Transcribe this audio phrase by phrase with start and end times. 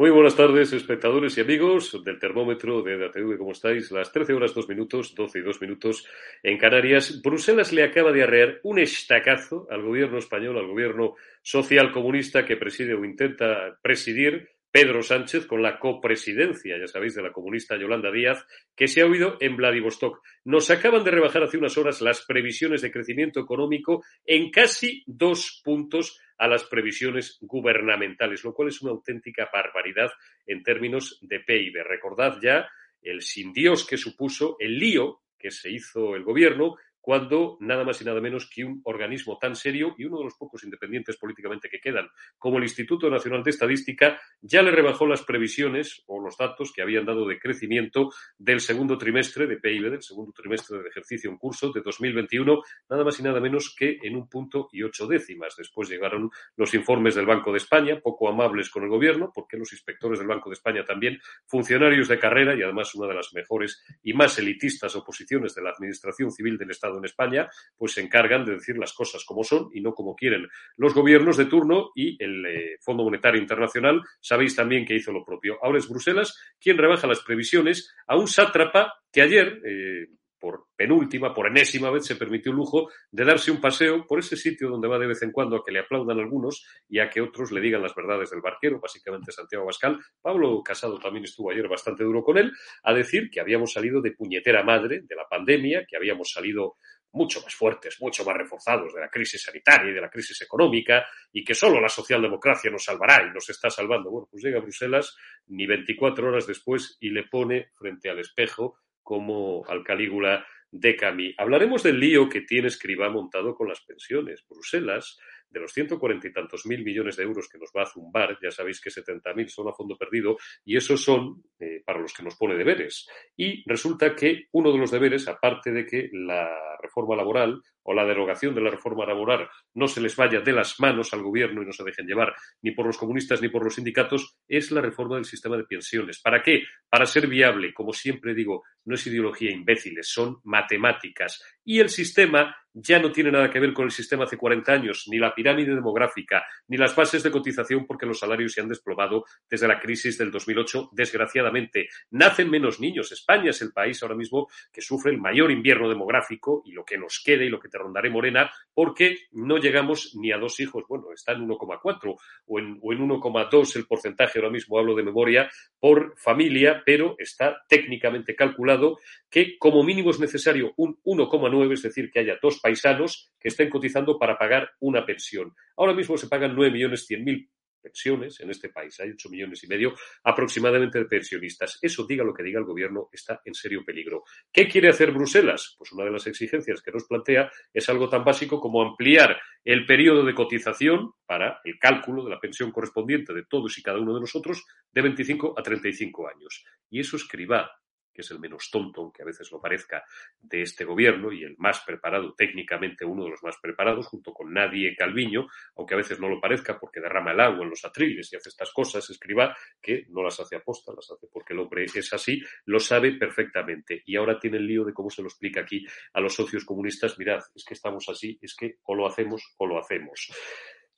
[0.00, 3.36] Muy buenas tardes, espectadores y amigos del termómetro de DATV.
[3.36, 3.90] ¿Cómo estáis?
[3.90, 6.06] Las 13 horas 2 minutos, 12 y 2 minutos
[6.42, 7.20] en Canarias.
[7.22, 12.56] Bruselas le acaba de arrear un estacazo al gobierno español, al gobierno social comunista que
[12.56, 18.12] preside o intenta presidir Pedro Sánchez con la copresidencia, ya sabéis, de la comunista Yolanda
[18.12, 20.22] Díaz, que se ha oído en Vladivostok.
[20.44, 25.60] Nos acaban de rebajar hace unas horas las previsiones de crecimiento económico en casi dos
[25.64, 30.10] puntos a las previsiones gubernamentales, lo cual es una auténtica barbaridad
[30.46, 31.82] en términos de PIB.
[31.84, 32.68] Recordad ya
[33.02, 38.00] el sin Dios que supuso el lío que se hizo el gobierno cuando nada más
[38.00, 41.68] y nada menos que un organismo tan serio y uno de los pocos independientes políticamente
[41.68, 46.36] que quedan, como el Instituto Nacional de Estadística, ya le rebajó las previsiones o los
[46.36, 50.86] datos que habían dado de crecimiento del segundo trimestre de PIB, del segundo trimestre del
[50.86, 54.82] ejercicio en curso de 2021, nada más y nada menos que en un punto y
[54.82, 55.54] ocho décimas.
[55.56, 59.72] Después llegaron los informes del Banco de España, poco amables con el gobierno, porque los
[59.72, 63.82] inspectores del Banco de España también, funcionarios de carrera y además una de las mejores
[64.02, 68.44] y más elitistas oposiciones de la Administración Civil del Estado en España, pues se encargan
[68.44, 72.22] de decir las cosas como son y no como quieren los gobiernos de turno y
[72.22, 75.58] el eh, Fondo Monetario Internacional, sabéis también que hizo lo propio.
[75.62, 80.08] Ahora es Bruselas quien rebaja las previsiones a un sátrapa que ayer, eh,
[80.40, 84.36] por penúltima, por enésima vez, se permitió el lujo de darse un paseo por ese
[84.36, 87.20] sitio donde va de vez en cuando a que le aplaudan algunos y a que
[87.20, 90.00] otros le digan las verdades del barquero, básicamente Santiago Abascal.
[90.20, 92.50] Pablo Casado también estuvo ayer bastante duro con él,
[92.82, 96.76] a decir que habíamos salido de puñetera madre de la pandemia, que habíamos salido
[97.12, 101.06] mucho más fuertes, mucho más reforzados de la crisis sanitaria y de la crisis económica
[101.32, 104.10] y que solo la socialdemocracia nos salvará y nos está salvando.
[104.10, 105.16] Bueno, pues llega a Bruselas
[105.48, 108.78] ni 24 horas después y le pone frente al espejo
[109.10, 111.34] como al Calígula de Camí.
[111.36, 114.46] Hablaremos del lío que tiene Escribá montado con las pensiones.
[114.48, 115.18] Bruselas
[115.50, 118.50] de los 140 y tantos mil millones de euros que nos va a zumbar, ya
[118.50, 122.22] sabéis que 70 mil son a fondo perdido y esos son eh, para los que
[122.22, 123.08] nos pone deberes.
[123.36, 126.48] Y resulta que uno de los deberes, aparte de que la
[126.80, 130.78] reforma laboral o la derogación de la reforma laboral no se les vaya de las
[130.80, 133.74] manos al gobierno y no se dejen llevar ni por los comunistas ni por los
[133.74, 136.20] sindicatos, es la reforma del sistema de pensiones.
[136.20, 136.62] ¿Para qué?
[136.88, 141.42] Para ser viable, como siempre digo, no es ideología imbéciles, son matemáticas.
[141.70, 145.06] Y el sistema ya no tiene nada que ver con el sistema hace 40 años,
[145.08, 149.24] ni la pirámide demográfica, ni las bases de cotización, porque los salarios se han desplomado
[149.48, 151.88] desde la crisis del 2008, desgraciadamente.
[152.10, 153.12] Nacen menos niños.
[153.12, 156.98] España es el país ahora mismo que sufre el mayor invierno demográfico y lo que
[156.98, 160.84] nos quede y lo que te rondaré morena, porque no llegamos ni a dos hijos.
[160.88, 162.16] Bueno, está en 1,4
[162.46, 167.16] o en, o en 1,2 el porcentaje, ahora mismo hablo de memoria, por familia, pero
[167.18, 168.98] está técnicamente calculado
[169.28, 173.70] que como mínimo es necesario un 1,9, es decir, que haya dos paisanos que estén
[173.70, 175.54] cotizando para pagar una pensión.
[175.76, 177.50] Ahora mismo se pagan 9 millones 100 mil
[177.80, 178.98] pensiones en este país.
[179.00, 179.94] Hay 8 millones y medio
[180.24, 181.78] aproximadamente de pensionistas.
[181.80, 184.24] Eso, diga lo que diga el gobierno, está en serio peligro.
[184.52, 185.74] ¿Qué quiere hacer Bruselas?
[185.78, 189.86] Pues una de las exigencias que nos plantea es algo tan básico como ampliar el
[189.86, 194.14] periodo de cotización para el cálculo de la pensión correspondiente de todos y cada uno
[194.14, 196.64] de nosotros de 25 a 35 años.
[196.90, 197.70] Y eso escriba
[198.12, 200.04] que es el menos tonto, aunque a veces lo parezca,
[200.40, 204.52] de este gobierno y el más preparado, técnicamente uno de los más preparados, junto con
[204.52, 208.32] Nadie Calviño, aunque a veces no lo parezca porque derrama el agua en los atriles
[208.32, 211.84] y hace estas cosas, escriba que no las hace aposta, las hace porque el hombre
[211.84, 214.02] es así, lo sabe perfectamente.
[214.06, 217.18] Y ahora tiene el lío de cómo se lo explica aquí a los socios comunistas,
[217.18, 220.30] mirad, es que estamos así, es que o lo hacemos o lo hacemos.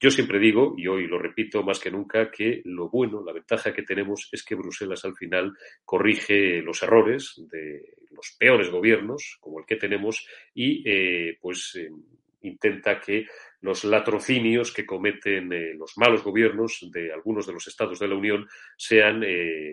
[0.03, 3.73] Yo siempre digo, y hoy lo repito más que nunca, que lo bueno, la ventaja
[3.73, 9.61] que tenemos es que Bruselas al final corrige los errores de los peores gobiernos, como
[9.61, 11.89] el que tenemos, y eh, pues eh,
[12.41, 13.27] intenta que
[13.61, 18.17] los latrocinios que cometen eh, los malos gobiernos de algunos de los estados de la
[18.17, 19.25] Unión sean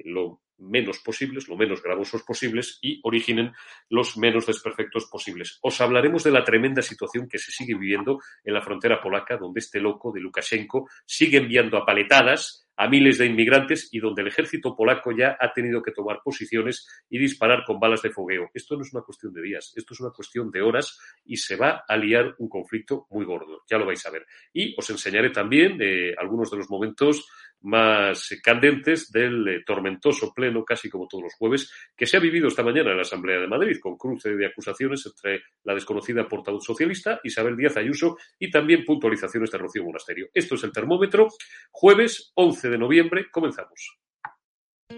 [0.05, 3.53] lo menos posibles, lo menos gravosos posibles y originen
[3.89, 5.59] los menos desperfectos posibles.
[5.61, 9.59] Os hablaremos de la tremenda situación que se sigue viviendo en la frontera polaca, donde
[9.59, 14.29] este loco de Lukashenko sigue enviando a paletadas a miles de inmigrantes y donde el
[14.29, 18.50] ejército polaco ya ha tenido que tomar posiciones y disparar con balas de fogueo.
[18.53, 21.57] Esto no es una cuestión de días, esto es una cuestión de horas y se
[21.57, 23.63] va a liar un conflicto muy gordo.
[23.69, 24.25] Ya lo vais a ver.
[24.53, 27.27] Y os enseñaré también eh, algunos de los momentos
[27.61, 32.47] más candentes del eh, tormentoso pleno, casi como todos los jueves, que se ha vivido
[32.47, 36.63] esta mañana en la Asamblea de Madrid, con cruce de acusaciones entre la desconocida portavoz
[36.63, 40.29] socialista Isabel Díaz Ayuso y también puntualizaciones de Rocío Monasterio.
[40.33, 41.27] Esto es el termómetro.
[41.71, 44.00] Jueves 11 de noviembre, comenzamos.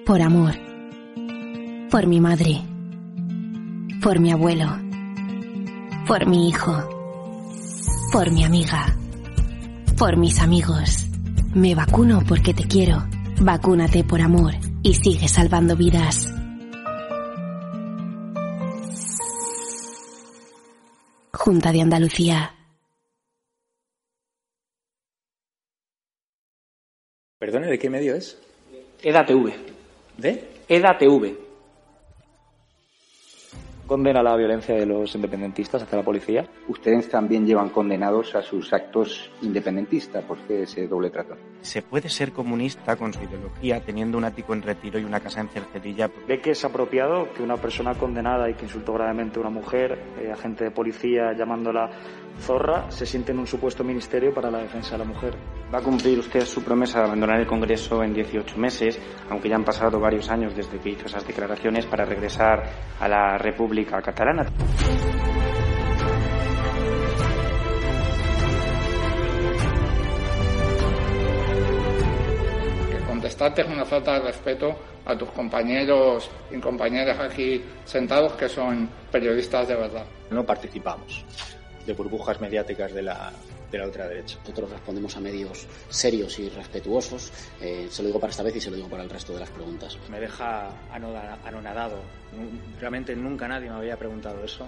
[0.06, 0.54] Por amor.
[1.90, 2.62] Por mi madre.
[4.02, 4.68] Por mi abuelo.
[6.08, 6.90] Por mi hijo.
[8.12, 8.96] Por mi amiga.
[9.98, 11.11] Por mis amigos.
[11.54, 13.04] Me vacuno porque te quiero.
[13.42, 14.54] Vacúnate por amor
[14.84, 16.34] y sigue salvando vidas.
[21.34, 22.56] Junta de Andalucía.
[27.38, 28.38] Perdone, ¿de qué medio es?
[29.02, 29.52] EDATV.
[30.18, 30.64] ¿De?
[30.70, 31.51] EDATV.
[33.92, 36.48] Condena la violencia de los independentistas hacia la policía.
[36.70, 40.24] Ustedes también llevan condenados a sus actos independentistas.
[40.24, 41.36] ¿Por qué ese doble trato?
[41.60, 45.42] ¿Se puede ser comunista con su ideología teniendo un ático en retiro y una casa
[45.42, 46.10] en Cercedilla?
[46.26, 50.00] ¿Ve que es apropiado que una persona condenada y que insultó gravemente a una mujer,
[50.22, 51.90] eh, agente de policía llamándola
[52.40, 55.36] zorra, se siente en un supuesto ministerio para la defensa de la mujer?
[55.74, 59.00] Va a cumplir usted su promesa de abandonar el Congreso en 18 meses,
[59.30, 62.64] aunque ya han pasado varios años desde que hizo esas declaraciones para regresar
[63.00, 64.46] a la República Catalana.
[72.90, 74.76] Que contestarte es una falta de respeto
[75.06, 80.06] a tus compañeros y compañeras aquí sentados que son periodistas de verdad.
[80.30, 81.26] No participamos
[81.86, 83.32] de burbujas mediáticas de la,
[83.72, 84.38] de la ultraderecha.
[84.40, 87.32] Nosotros respondemos a medios serios y respetuosos.
[87.62, 89.40] Eh, se lo digo para esta vez y se lo digo para el resto de
[89.40, 89.98] las preguntas.
[90.10, 92.00] Me deja anonadado.
[92.80, 94.68] Realmente nunca nadie me había preguntado eso.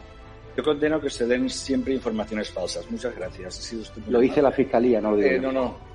[0.55, 2.89] Yo condeno que se den siempre informaciones falsas.
[2.91, 3.57] Muchas gracias.
[3.57, 5.93] Ha sido usted Lo dice la Fiscalía, no lo digo Eh, no, no.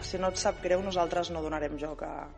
[0.00, 2.28] Si no et sap greu, nosaltres no donarem joc a,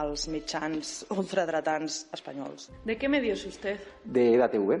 [0.00, 2.70] als mitjans ultradretans espanyols.
[2.84, 3.80] ¿De qué medio es usted?
[4.04, 4.80] De EDATV.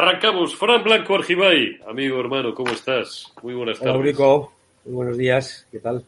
[0.00, 0.56] Arrancamos.
[0.56, 1.78] Fran Blanco Argibay.
[1.86, 3.30] Amigo, hermano, ¿cómo estás?
[3.42, 4.06] Muy buenas Hola, tardes.
[4.06, 4.50] Eurico.
[4.86, 5.66] Muy buenos días.
[5.70, 6.06] ¿Qué tal?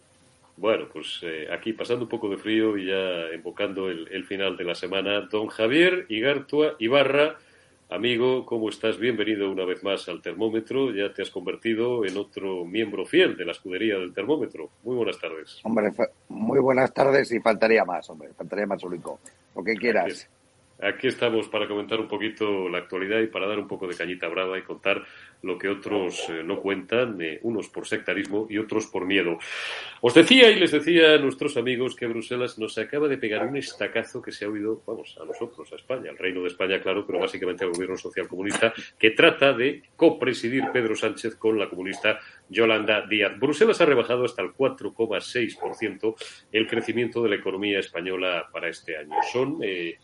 [0.56, 4.56] Bueno, pues eh, aquí pasando un poco de frío y ya invocando el, el final
[4.56, 5.28] de la semana.
[5.30, 7.36] Don Javier Igartua Ibarra,
[7.90, 8.96] amigo, ¿cómo estás?
[8.96, 10.90] Bienvenido una vez más al termómetro.
[10.90, 14.70] Ya te has convertido en otro miembro fiel de la escudería del termómetro.
[14.84, 15.60] Muy buenas tardes.
[15.64, 15.90] Hombre,
[16.30, 19.20] muy buenas tardes y faltaría más, hombre, faltaría más, Eurico.
[19.54, 20.30] Lo que quieras.
[20.82, 24.26] Aquí estamos para comentar un poquito la actualidad y para dar un poco de cañita
[24.26, 25.04] brava y contar
[25.42, 29.38] lo que otros eh, no cuentan, eh, unos por sectarismo y otros por miedo.
[30.00, 33.56] Os decía y les decía a nuestros amigos que Bruselas nos acaba de pegar un
[33.56, 37.06] estacazo que se ha oído, vamos, a nosotros, a España, al Reino de España, claro,
[37.06, 43.06] pero básicamente al gobierno socialcomunista, que trata de copresidir Pedro Sánchez con la comunista Yolanda
[43.06, 43.38] Díaz.
[43.38, 46.14] Bruselas ha rebajado hasta el 4,6%
[46.50, 49.16] el crecimiento de la economía española para este año.
[49.32, 49.98] Son eh,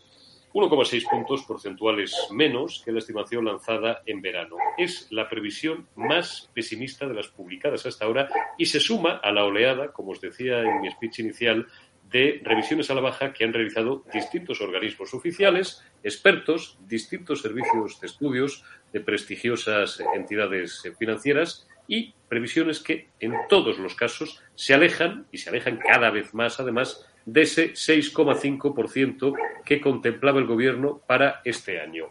[0.53, 4.55] 1,6 puntos porcentuales menos que la estimación lanzada en verano.
[4.77, 9.45] Es la previsión más pesimista de las publicadas hasta ahora y se suma a la
[9.45, 11.67] oleada, como os decía en mi speech inicial,
[12.09, 18.07] de revisiones a la baja que han realizado distintos organismos oficiales, expertos, distintos servicios de
[18.07, 25.39] estudios de prestigiosas entidades financieras y previsiones que en todos los casos se alejan y
[25.39, 29.33] se alejan cada vez más además de ese 6,5%
[29.63, 32.05] que contemplaba el gobierno para este año.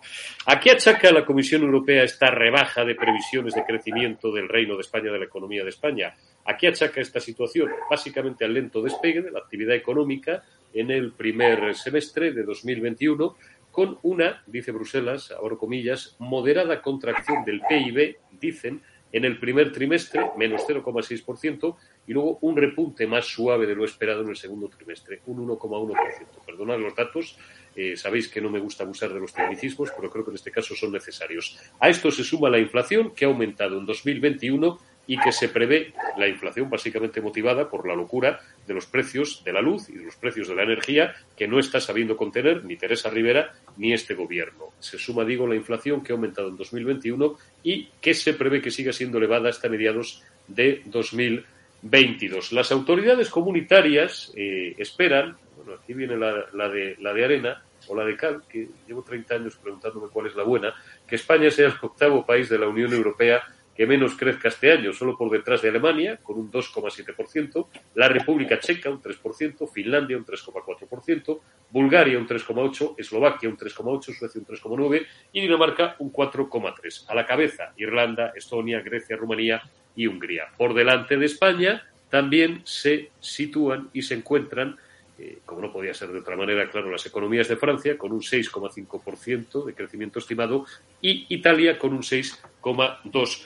[0.46, 4.82] ¿A qué achaca la Comisión Europea esta rebaja de previsiones de crecimiento del Reino de
[4.82, 6.14] España, de la economía de España?
[6.44, 7.68] ¿A qué achaca esta situación?
[7.90, 13.36] Básicamente al lento despegue de la actividad económica en el primer semestre de 2021
[13.72, 18.82] con una, dice Bruselas, abro comillas, moderada contracción del PIB, dicen,
[19.12, 24.22] en el primer trimestre, menos 0,6%, y luego un repunte más suave de lo esperado
[24.22, 25.96] en el segundo trimestre, un 1,1%.
[26.44, 27.38] Perdonad los datos,
[27.74, 30.50] eh, sabéis que no me gusta abusar de los tecnicismos, pero creo que en este
[30.50, 31.58] caso son necesarios.
[31.80, 35.94] A esto se suma la inflación, que ha aumentado en 2021 y que se prevé
[36.18, 40.04] la inflación básicamente motivada por la locura de los precios de la luz y de
[40.04, 44.14] los precios de la energía que no está sabiendo contener ni Teresa Rivera ni este
[44.14, 44.66] gobierno.
[44.78, 48.70] Se suma, digo, la inflación que ha aumentado en 2021 y que se prevé que
[48.70, 52.52] siga siendo elevada hasta mediados de 2022.
[52.52, 57.96] Las autoridades comunitarias eh, esperan, bueno, aquí viene la, la, de, la de arena o
[57.96, 60.74] la de cal, que llevo 30 años preguntándome cuál es la buena,
[61.06, 63.42] que España sea el octavo país de la Unión Europea
[63.78, 68.58] que menos crezca este año, solo por detrás de Alemania, con un 2,7%, la República
[68.58, 75.06] Checa un 3%, Finlandia un 3,4%, Bulgaria un 3,8%, Eslovaquia un 3,8%, Suecia un 3,9%
[75.32, 77.04] y Dinamarca un 4,3%.
[77.06, 79.62] A la cabeza, Irlanda, Estonia, Grecia, Rumanía
[79.94, 80.48] y Hungría.
[80.56, 84.76] Por delante de España también se sitúan y se encuentran
[85.20, 88.20] eh, como no podía ser de otra manera, claro, las economías de Francia con un
[88.20, 90.64] 6,5% de crecimiento estimado
[91.00, 93.44] y Italia con un 6,2%.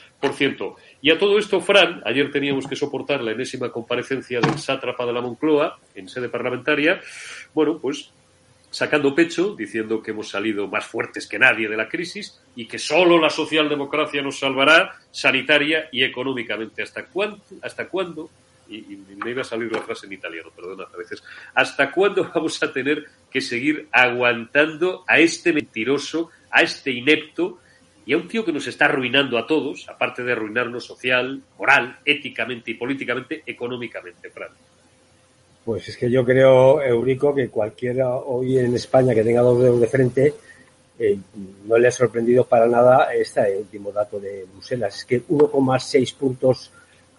[1.01, 5.13] Y a todo esto, Fran, ayer teníamos que soportar la enésima comparecencia del sátrapa de
[5.13, 7.01] la Moncloa en sede parlamentaria,
[7.53, 8.11] bueno, pues
[8.71, 12.79] sacando pecho, diciendo que hemos salido más fuertes que nadie de la crisis y que
[12.79, 16.83] solo la socialdemocracia nos salvará sanitaria y económicamente.
[16.83, 17.41] ¿Hasta cuándo?
[17.61, 18.31] ¿Hasta cuándo?
[18.69, 21.23] y, me iba a salir la frase en italiano, perdona a veces,
[21.55, 27.59] ¿hasta cuándo vamos a tener que seguir aguantando a este mentiroso, a este inepto
[28.05, 31.99] y a un tío que nos está arruinando a todos, aparte de arruinarnos social, moral,
[32.05, 34.51] éticamente y políticamente, económicamente, Fran?
[35.65, 39.81] Pues es que yo creo, Eurico, que cualquiera hoy en España que tenga dos dedos
[39.81, 40.35] de frente
[40.99, 41.19] eh,
[41.67, 44.99] no le ha sorprendido para nada este último dato de Bruselas.
[44.99, 46.71] Es que 1,6 puntos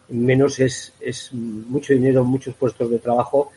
[0.10, 3.52] menos es, es mucho dinero, muchos puestos de trabajo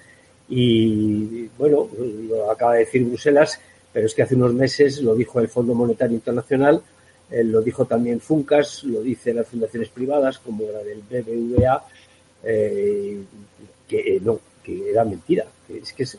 [0.49, 1.88] y bueno,
[2.28, 3.61] lo acaba de decir Bruselas,
[3.92, 6.83] pero es que hace unos meses lo dijo el Fondo Monetario Internacional,
[7.30, 11.85] eh, lo dijo también Funcas, lo dice las fundaciones privadas como la del BBVA,
[12.45, 13.23] eh,
[13.88, 16.18] que eh, no, que era mentira, que es que es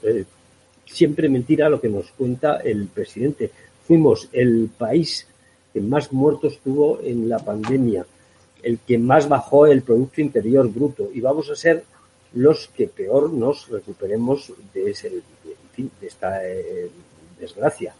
[0.86, 3.52] siempre mentira lo que nos cuenta el presidente.
[3.86, 5.28] Fuimos el país
[5.74, 8.06] que más muertos tuvo en la pandemia
[8.64, 11.84] el que más bajó el Producto Interior Bruto y vamos a ser
[12.34, 16.90] los que peor nos recuperemos de, ese, de esta eh,
[17.40, 17.96] desgracia.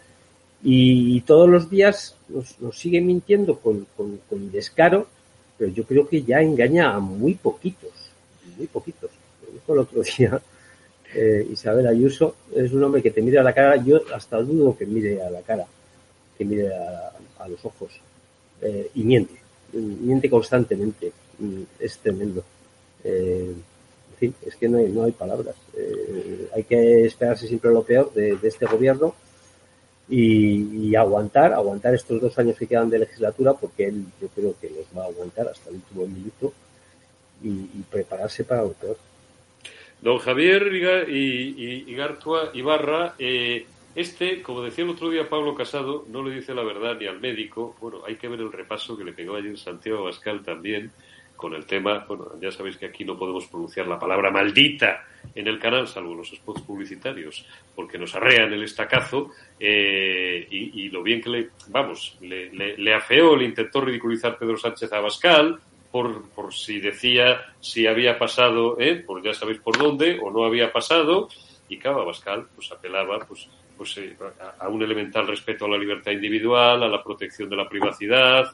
[0.64, 5.08] Y, todos los días nos, nos sigue mintiendo con, con, descaro,
[5.58, 7.92] pero yo creo que ya engaña a muy poquitos,
[8.58, 9.12] muy poquitos.
[9.46, 10.42] Lo dijo el otro día
[11.14, 14.76] eh, Isabel Ayuso, es un hombre que te mira a la cara, yo hasta dudo
[14.76, 15.66] que mire a la cara,
[16.38, 17.92] que mire a, a los ojos,
[18.62, 21.12] eh, y miente miente constantemente.
[21.40, 22.44] Mm, es tremendo.
[23.04, 23.54] Eh,
[24.12, 25.56] en fin, es que no hay, no hay palabras.
[25.76, 29.14] Eh, hay que esperarse siempre lo peor de, este gobierno
[30.10, 34.70] y, aguantar, aguantar estos dos años que quedan de legislatura, porque él yo creo que
[34.70, 36.54] los va a aguantar hasta el último minuto
[37.44, 38.98] y, prepararse para lo.
[40.02, 46.06] Don Javier y, y, Gartua Ibarra, eh, este, como decía el otro día Pablo Casado,
[46.10, 47.76] no le dice la verdad ni al médico.
[47.82, 50.92] Bueno, hay que ver el repaso que le pegó ayer Santiago Bascal también
[51.38, 52.04] con el tema.
[52.08, 56.16] Bueno, ya sabéis que aquí no podemos pronunciar la palabra maldita en el canal, salvo
[56.16, 59.30] los spots publicitarios, porque nos arrean el estacazo.
[59.60, 64.92] Eh, y, lo bien que le, vamos, le, le, afeó, le intentó ridiculizar Pedro Sánchez
[64.92, 65.60] a Bascal.
[65.92, 70.44] Por, por si decía si había pasado, eh, por ya sabéis por dónde, o no
[70.44, 71.30] había pasado,
[71.70, 74.18] y cada Bascal pues apelaba pues pues, eh,
[74.60, 78.52] a un elemental respeto a la libertad individual, a la protección de la privacidad.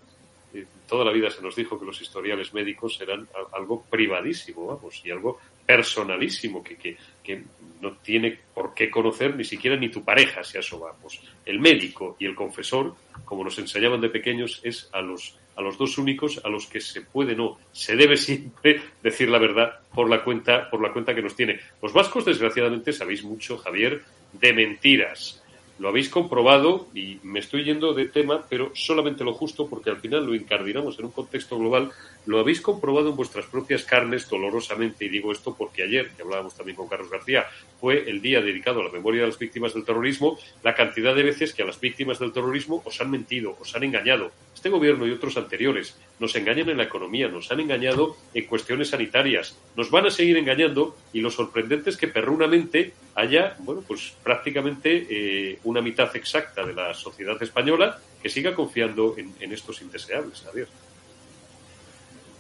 [0.88, 5.12] Toda la vida se nos dijo que los historiales médicos eran algo privadísimo, vamos, y
[5.12, 7.44] algo personalísimo, que, que, que
[7.82, 11.22] no tiene por qué conocer ni siquiera ni tu pareja, si a eso vamos.
[11.46, 12.96] El médico y el confesor,
[13.26, 16.80] como nos enseñaban de pequeños, es a los, a los dos únicos a los que
[16.80, 21.14] se puede, no, se debe siempre decir la verdad por la cuenta, por la cuenta
[21.14, 21.60] que nos tiene.
[21.82, 24.02] Los vascos, desgraciadamente, sabéis mucho, Javier,
[24.34, 25.43] de mentiras.
[25.80, 29.98] Lo habéis comprobado y me estoy yendo de tema, pero solamente lo justo porque al
[29.98, 31.92] final lo incardinamos en un contexto global.
[32.26, 36.56] Lo habéis comprobado en vuestras propias carnes dolorosamente y digo esto porque ayer, que hablábamos
[36.56, 37.48] también con Carlos García,
[37.80, 41.24] fue el día dedicado a la memoria de las víctimas del terrorismo, la cantidad de
[41.24, 44.32] veces que a las víctimas del terrorismo os han mentido, os han engañado.
[44.54, 48.90] Este gobierno y otros anteriores nos engañan en la economía, nos han engañado en cuestiones
[48.90, 54.14] sanitarias, nos van a seguir engañando y lo sorprendente es que perrunamente haya, bueno, pues
[54.24, 60.42] prácticamente eh, una mitad exacta de la sociedad española que siga confiando en, estos indeseables.
[60.42, 60.68] Javier.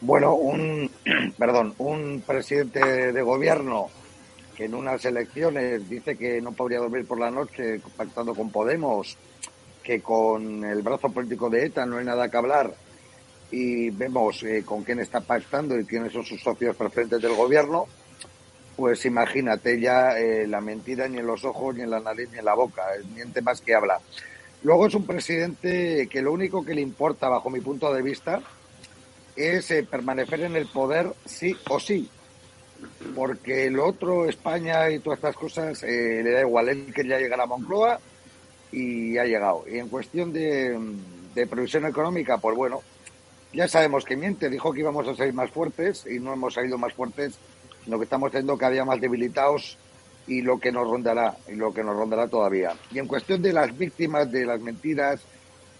[0.01, 0.89] Bueno, un,
[1.37, 3.89] perdón, un presidente de gobierno
[4.55, 9.17] que en unas elecciones dice que no podría dormir por la noche pactando con Podemos,
[9.81, 12.73] que con el brazo político de ETA no hay nada que hablar
[13.51, 17.87] y vemos eh, con quién está pactando y quiénes son sus socios preferentes del gobierno,
[18.75, 22.39] pues imagínate ya eh, la mentira ni en los ojos, ni en la nariz, ni
[22.39, 23.99] en la boca, miente más que habla.
[24.63, 28.41] Luego es un presidente que lo único que le importa, bajo mi punto de vista,
[29.35, 32.09] es eh, permanecer en el poder sí o sí.
[33.15, 36.67] Porque el otro, España y todas estas cosas, le da igual.
[36.67, 37.99] Él que ya llegará a Moncloa
[38.73, 39.63] y ha llegado.
[39.71, 40.77] Y en cuestión de,
[41.33, 42.81] de previsión económica, pues bueno,
[43.53, 44.49] ya sabemos que miente.
[44.49, 47.35] Dijo que íbamos a salir más fuertes y no hemos salido más fuertes,
[47.83, 49.77] sino que estamos siendo cada día más debilitados
[50.27, 52.73] y lo que nos rondará, y lo que nos rondará todavía.
[52.91, 55.21] Y en cuestión de las víctimas de las mentiras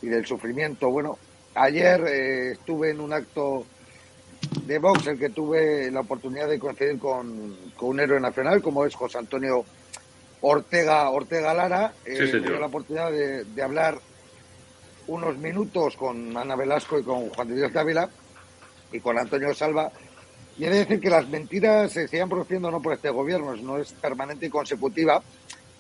[0.02, 1.18] y del sufrimiento, bueno,
[1.56, 3.66] ayer eh, estuve en un acto
[4.66, 8.86] de Vox, el que tuve la oportunidad de coincidir con, con un héroe nacional, como
[8.86, 9.64] es José Antonio
[10.42, 11.94] Ortega, Ortega Lara.
[12.06, 13.98] Eh, tuve la oportunidad de, de, hablar
[15.08, 18.10] unos minutos con Ana Velasco y con Juan de Dios Dávila
[18.92, 19.92] y con Antonio Salva.
[20.58, 23.78] Y he de decir que las mentiras se siguen produciendo no por este gobierno, no
[23.78, 25.22] es permanente y consecutiva,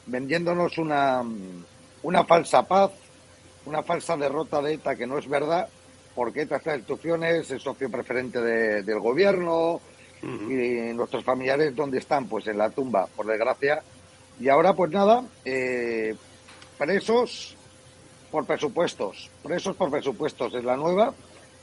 [0.07, 1.23] vendiéndonos una,
[2.01, 2.91] una falsa paz,
[3.65, 5.67] una falsa derrota de ETA que no es verdad,
[6.15, 9.79] porque ETA está en instrucciones, es socio preferente de, del gobierno,
[10.23, 12.27] y nuestros familiares, ¿dónde están?
[12.27, 13.83] Pues en la tumba, por desgracia,
[14.39, 16.15] y ahora, pues nada, eh,
[16.77, 17.55] presos
[18.31, 21.13] por presupuestos, presos por presupuestos es la nueva.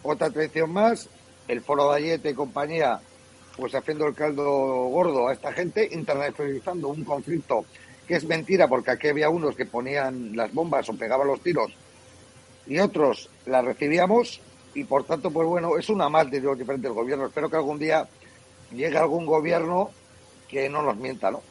[0.03, 1.09] Otra traición más,
[1.51, 3.01] el Foro Ayete y compañía,
[3.57, 7.65] pues haciendo el caldo gordo a esta gente, internacionalizando un conflicto
[8.07, 11.73] que es mentira, porque aquí había unos que ponían las bombas o pegaban los tiros
[12.67, 14.41] y otros las recibíamos
[14.75, 17.29] y por tanto, pues bueno, es una más de los diferentes gobiernos.
[17.29, 18.09] Espero que algún día
[18.73, 19.91] llegue algún gobierno
[20.49, 21.43] que no nos mienta, ¿no?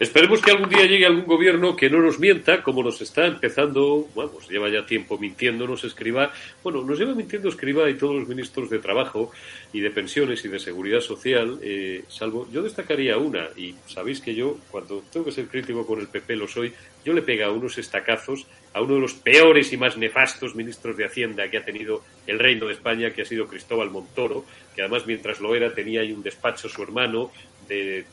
[0.00, 4.08] Esperemos que algún día llegue algún gobierno que no nos mienta, como nos está empezando,
[4.12, 6.32] pues lleva ya tiempo mintiéndonos Escriba.
[6.64, 9.30] Bueno, nos lleva mintiendo Escriba y todos los ministros de Trabajo
[9.72, 14.34] y de Pensiones y de Seguridad Social, eh, salvo, yo destacaría una, y sabéis que
[14.34, 16.72] yo, cuando tengo que ser crítico con el PP, lo soy,
[17.04, 21.04] yo le pega unos estacazos a uno de los peores y más nefastos ministros de
[21.04, 25.06] Hacienda que ha tenido el Reino de España, que ha sido Cristóbal Montoro, que además
[25.06, 27.30] mientras lo era tenía ahí un despacho su hermano
[27.68, 28.04] de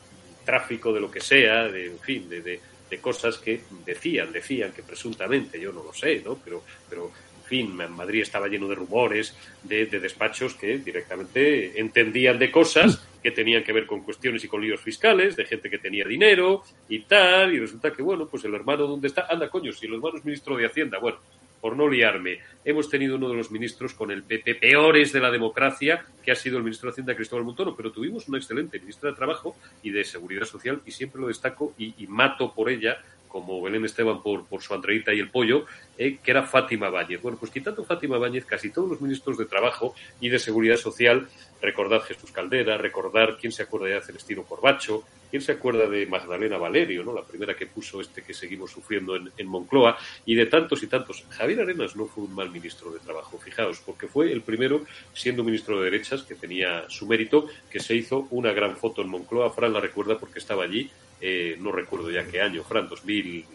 [0.44, 2.60] tráfico de lo que sea, de, en fin, de, de,
[3.00, 6.38] cosas que decían, decían que presuntamente, yo no lo sé, ¿no?
[6.44, 11.80] Pero, pero en fin, en Madrid estaba lleno de rumores, de, de despachos que directamente
[11.80, 15.70] entendían de cosas que tenían que ver con cuestiones y con líos fiscales, de gente
[15.70, 19.26] que tenía dinero y tal, y resulta que, bueno, pues el hermano, ¿dónde está?
[19.26, 21.18] Anda, coño, si el hermano es ministro de Hacienda, bueno,
[21.62, 25.30] por no liarme, hemos tenido uno de los ministros con el PP peores de la
[25.30, 29.10] democracia, que ha sido el ministro de Hacienda Cristóbal Montoro, pero tuvimos una excelente ministra
[29.10, 32.98] de Trabajo y de Seguridad Social, y siempre lo destaco y, mato por ella,
[33.28, 35.64] como Belén Esteban por, por su Andreita y el pollo,
[35.96, 37.22] eh, que era Fátima Báñez.
[37.22, 41.28] Bueno, pues quitando Fátima Báñez, casi todos los ministros de Trabajo y de Seguridad Social,
[41.62, 46.58] recordad Jesús Caldera, recordar quién se acuerda de Celestino Corbacho, quién se acuerda de Magdalena
[46.58, 47.14] Valerio, ¿no?
[47.14, 49.96] la primera que puso este que seguimos sufriendo en, en Moncloa,
[50.26, 51.24] y de tantos y tantos.
[51.30, 55.44] Javier Arenas no fue un mal ministro de Trabajo, fijaos, porque fue el primero, siendo
[55.44, 59.50] ministro de Derechas, que tenía su mérito, que se hizo una gran foto en Moncloa.
[59.50, 63.46] Fran la recuerda porque estaba allí, eh, no recuerdo ya qué año, Fran, 2000,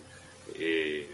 [0.55, 1.07] eh,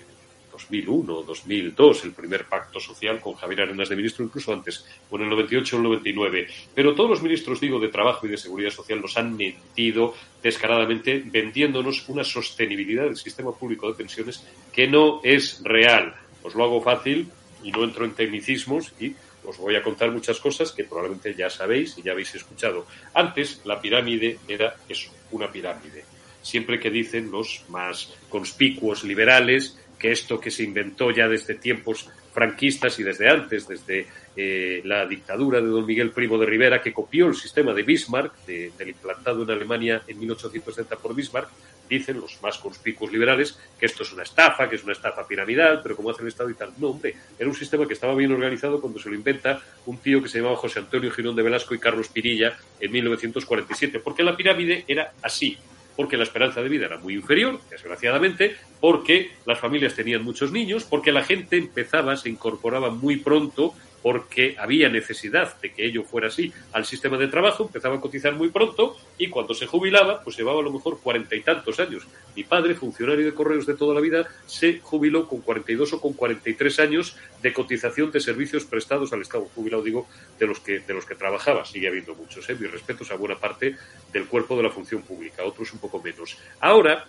[0.53, 5.23] 2001, 2002, el primer pacto social con Javier Arenas de ministro, incluso antes, o en
[5.23, 6.47] el 98 o el 99.
[6.73, 11.23] Pero todos los ministros, digo, de Trabajo y de Seguridad Social nos han mentido descaradamente
[11.25, 16.15] vendiéndonos una sostenibilidad del sistema público de pensiones que no es real.
[16.43, 17.29] Os lo hago fácil
[17.63, 21.49] y no entro en tecnicismos y os voy a contar muchas cosas que probablemente ya
[21.49, 22.85] sabéis y ya habéis escuchado.
[23.13, 26.05] Antes la pirámide era eso, una pirámide.
[26.41, 32.09] Siempre que dicen los más conspicuos liberales que esto que se inventó ya desde tiempos
[32.33, 36.91] franquistas y desde antes, desde eh, la dictadura de don Miguel Primo de Rivera, que
[36.91, 41.47] copió el sistema de Bismarck, de, del implantado en Alemania en 1870 por Bismarck,
[41.87, 45.79] dicen los más conspicuos liberales que esto es una estafa, que es una estafa piramidal,
[45.81, 46.73] pero como hace el Estado y tal.
[46.79, 50.21] No, hombre, era un sistema que estaba bien organizado cuando se lo inventa un tío
[50.21, 54.35] que se llamaba José Antonio Girón de Velasco y Carlos Pirilla en 1947, porque la
[54.35, 55.57] pirámide era así,
[55.95, 60.83] porque la esperanza de vida era muy inferior, desgraciadamente, porque las familias tenían muchos niños,
[60.83, 66.27] porque la gente empezaba, se incorporaba muy pronto porque había necesidad de que ello fuera
[66.27, 70.37] así al sistema de trabajo, empezaba a cotizar muy pronto y cuando se jubilaba, pues
[70.37, 72.05] llevaba a lo mejor cuarenta y tantos años.
[72.35, 76.13] Mi padre, funcionario de correos de toda la vida, se jubiló con 42 o con
[76.13, 79.47] 43 años de cotización de servicios prestados al Estado.
[79.55, 81.63] Jubilado, digo, de los que, de los que trabajaba.
[81.63, 82.49] Sigue habiendo muchos.
[82.49, 82.57] ¿eh?
[82.59, 83.77] Mis respetos a buena parte
[84.11, 86.37] del cuerpo de la función pública, otros un poco menos.
[86.59, 87.05] Ahora,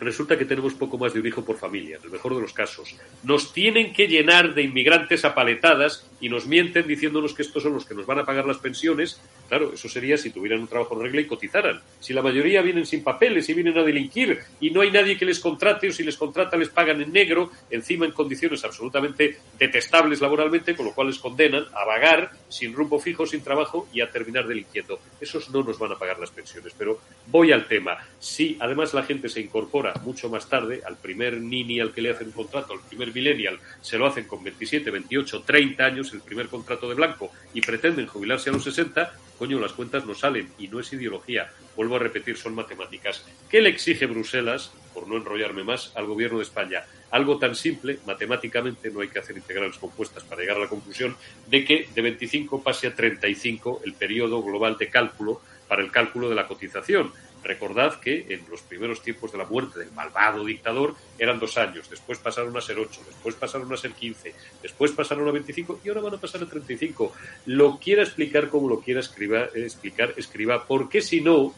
[0.00, 2.52] resulta que tenemos poco más de un hijo por familia, en el mejor de los
[2.52, 2.94] casos.
[3.22, 7.84] Nos tienen que llenar de inmigrantes apaletadas y nos mienten diciéndonos que estos son los
[7.84, 9.20] que nos van a pagar las pensiones.
[9.48, 11.80] Claro, eso sería si tuvieran un trabajo en regla y cotizaran.
[12.00, 15.24] Si la mayoría vienen sin papeles y vienen a delinquir y no hay nadie que
[15.24, 20.20] les contrate o si les contrata les pagan en negro, encima en condiciones absolutamente detestables
[20.20, 24.10] laboralmente, con lo cual les condenan a vagar sin rumbo fijo, sin trabajo y a
[24.10, 24.98] terminar delinquiendo.
[25.20, 26.74] Esos no nos van a pagar las pensiones.
[26.76, 27.98] Pero voy al tema.
[28.18, 32.10] Si además la gente se incorpora mucho más tarde, al primer nini al que le
[32.10, 36.20] hacen un contrato, al primer millennial, se lo hacen con 27, 28, 30 años, el
[36.20, 40.48] primer contrato de blanco, y pretenden jubilarse a los 60, coño, las cuentas no salen
[40.58, 41.50] y no es ideología.
[41.74, 43.24] Vuelvo a repetir, son matemáticas.
[43.48, 46.84] ¿Qué le exige Bruselas, por no enrollarme más, al gobierno de España?
[47.10, 51.16] Algo tan simple, matemáticamente no hay que hacer integrales compuestas para llegar a la conclusión
[51.46, 56.28] de que de 25 pase a 35 el periodo global de cálculo para el cálculo
[56.28, 57.12] de la cotización.
[57.46, 61.88] Recordad que en los primeros tiempos de la muerte del malvado dictador eran dos años,
[61.88, 65.88] después pasaron a ser ocho, después pasaron a ser quince, después pasaron a veinticinco y
[65.88, 67.12] ahora van a pasar a treinta y cinco.
[67.46, 71.54] Lo quiera explicar como lo quiera escriba, explicar, escriba, porque si no,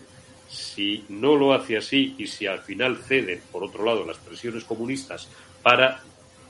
[0.46, 4.64] si no lo hace así y si al final ceden, por otro lado, las presiones
[4.64, 5.26] comunistas
[5.62, 6.02] para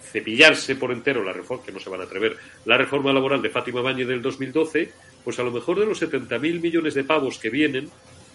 [0.02, 3.50] cepillarse por entero la reforma, que no se van a atrever, la reforma laboral de
[3.50, 4.90] Fátima Bañe del 2012,
[5.22, 7.88] pues a lo mejor de los 70.000 millones de pavos que vienen,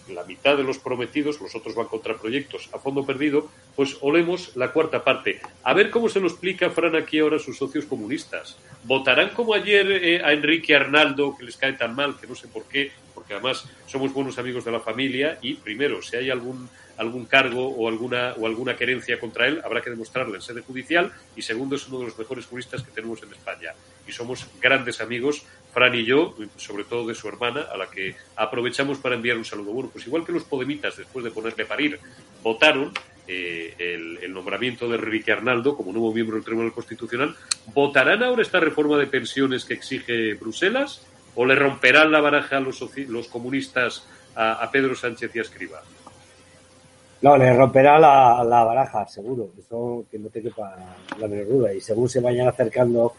[0.08, 4.54] la mitad de los prometidos, los otros van contra proyectos a fondo perdido, pues olemos
[4.56, 5.40] la cuarta parte.
[5.62, 8.56] A ver cómo se lo explica Fran aquí ahora a sus socios comunistas.
[8.84, 12.48] ¿Votarán como ayer eh, a Enrique Arnaldo, que les cae tan mal, que no sé
[12.48, 16.68] por qué, porque además somos buenos amigos de la familia y primero, si hay algún
[16.96, 21.12] algún cargo o alguna o alguna querencia contra él, habrá que demostrarlo en sede judicial
[21.34, 23.72] y segundo es uno de los mejores juristas que tenemos en España
[24.06, 28.14] y somos grandes amigos Fran y yo, sobre todo de su hermana, a la que
[28.36, 29.72] aprovechamos para enviar un saludo.
[29.72, 31.98] Bueno, pues igual que los podemitas, después de ponerle parir,
[32.44, 32.92] votaron
[33.26, 33.74] eh,
[34.22, 37.34] el, nombramiento de Enrique Arnaldo como nuevo miembro del Tribunal Constitucional,
[37.74, 42.60] ¿votarán ahora esta reforma de pensiones que exige Bruselas o le romperán la baraja a
[42.60, 42.78] los,
[43.30, 45.82] comunistas a, Pedro Sánchez y a Escriba?
[47.22, 49.50] No, le romperá la, la baraja, seguro.
[49.58, 50.76] Eso que no te quepa
[51.18, 51.72] la menor duda.
[51.72, 53.14] Y según se vayan acercando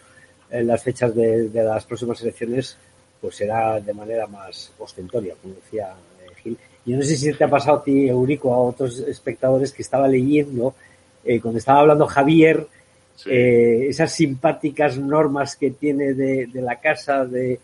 [0.60, 2.78] en las fechas de, las próximas elecciones,
[3.20, 6.58] pues será de manera más ostentoria, como decía eh, Gil.
[6.86, 10.08] Yo no sé si te ha pasado a ti, Eurico, a otros espectadores que estaba
[10.08, 10.76] leyendo,
[11.24, 12.68] eh, cuando estaba hablando Javier,
[13.26, 17.60] eh, esas simpáticas normas que tiene de, la casa de,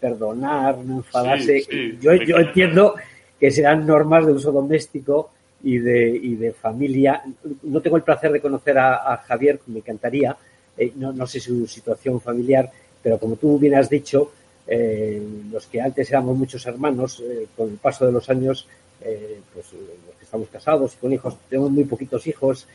[0.00, 1.62] perdonar, no enfadarse.
[2.00, 2.94] yo, yo entiendo
[3.38, 5.30] que serán normas de uso doméstico
[5.62, 7.22] y de, y de familia.
[7.62, 10.36] No tengo el placer de conocer a, a Javier, me encantaría,
[10.76, 12.70] eh, no, no, sé su situación familiar,
[13.02, 14.30] pero como tú bien has dicho,
[14.66, 18.66] eh, los que antes éramos muchos hermanos, eh, con el paso de los años,
[18.98, 22.66] pues los que estamos casados con hijos, tenemos muy poquitos hijos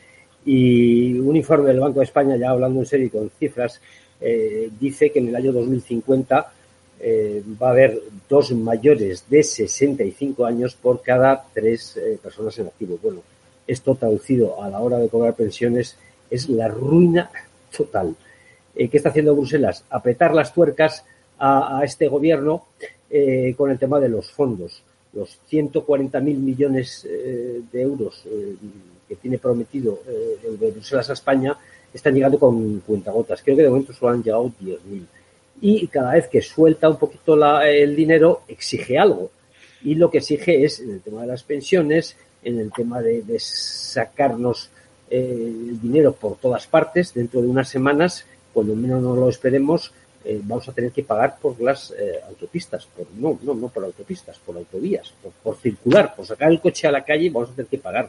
[0.46, 3.80] y un informe del Banco de España, ya hablando en serio con cifras,
[4.80, 6.52] dice que en el año 2050
[7.60, 12.98] va a haber dos mayores de 65 años por cada tres personas en activo.
[13.02, 13.20] Bueno,
[13.66, 15.96] esto traducido a la hora de cobrar pensiones
[16.30, 17.30] es la ruina
[17.76, 18.14] total.
[18.74, 19.84] Eh, ¿Qué está haciendo Bruselas?
[19.90, 21.04] Apretar las tuercas
[21.38, 22.66] a, este gobierno
[23.10, 24.82] eh, con el tema de los fondos.
[25.12, 28.24] Los 140.000 millones eh, de euros
[29.08, 31.54] que tiene prometido de Bruselas a España
[31.92, 33.42] están llegando con cuentagotas.
[33.42, 35.04] Creo que de momento solo han llegado 10.000.
[35.60, 39.30] Y cada vez que suelta un poquito el dinero, exige algo.
[39.82, 43.22] Y lo que exige es, en el tema de las pensiones, en el tema de
[43.38, 44.70] sacarnos
[45.14, 47.12] eh, dinero por todas partes.
[47.12, 49.92] Dentro de unas semanas, cuando menos no lo esperemos,
[50.24, 52.86] eh, vamos a tener que pagar por las eh, autopistas.
[52.86, 56.92] Por, no, no, no por autopistas, por autovías, por, circular, por sacar el coche a
[56.92, 58.08] la calle, vamos a tener que pagar.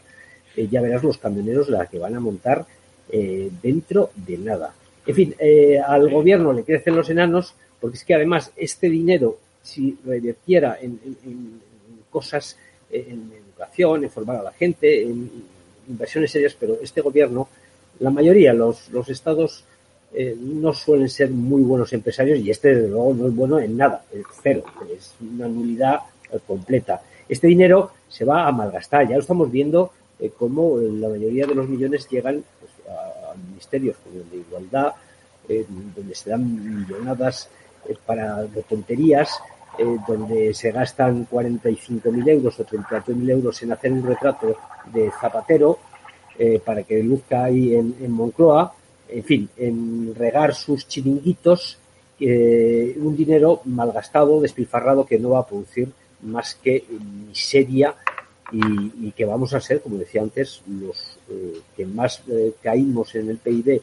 [0.55, 2.65] Ya verás los camioneros la que van a montar
[3.09, 4.73] dentro de nada.
[5.05, 5.35] En fin,
[5.85, 10.99] al gobierno le crecen los enanos porque es que además este dinero, si revirtiera en,
[11.25, 11.59] en
[12.11, 12.55] cosas,
[12.91, 15.52] en educación, en formar a la gente, en
[15.87, 17.47] inversiones serias, pero este gobierno,
[17.99, 19.63] la mayoría, los, los estados
[20.13, 23.77] eh, no suelen ser muy buenos empresarios y este desde luego no es bueno en
[23.77, 24.63] nada, es cero,
[24.95, 25.99] es una nulidad
[26.31, 27.01] eh, completa.
[27.27, 31.55] Este dinero se va a malgastar, ya lo estamos viendo eh, cómo la mayoría de
[31.55, 34.93] los millones llegan pues, a, ministerios como el de igualdad,
[35.95, 37.49] donde se dan millonadas
[37.89, 39.39] eh, para de tonterías,
[39.75, 44.55] eh, donde se gastan 45.000 euros o 34.000 euros en hacer un retrato
[44.93, 45.79] de Zapatero
[46.37, 48.71] eh, para que luzca ahí en, Moncloa,
[49.09, 51.79] en fin, en regar sus chiringuitos,
[52.19, 56.85] eh, un dinero malgastado, despilfarrado, que no va a producir más que
[57.27, 57.95] miseria
[58.51, 61.17] y, que vamos a ser, como decía antes, los
[61.75, 62.21] que más
[62.61, 63.81] caímos en el PIB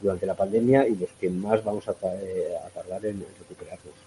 [0.00, 4.01] durante la pandemia y los que más vamos a, a tardar en recuperarnos.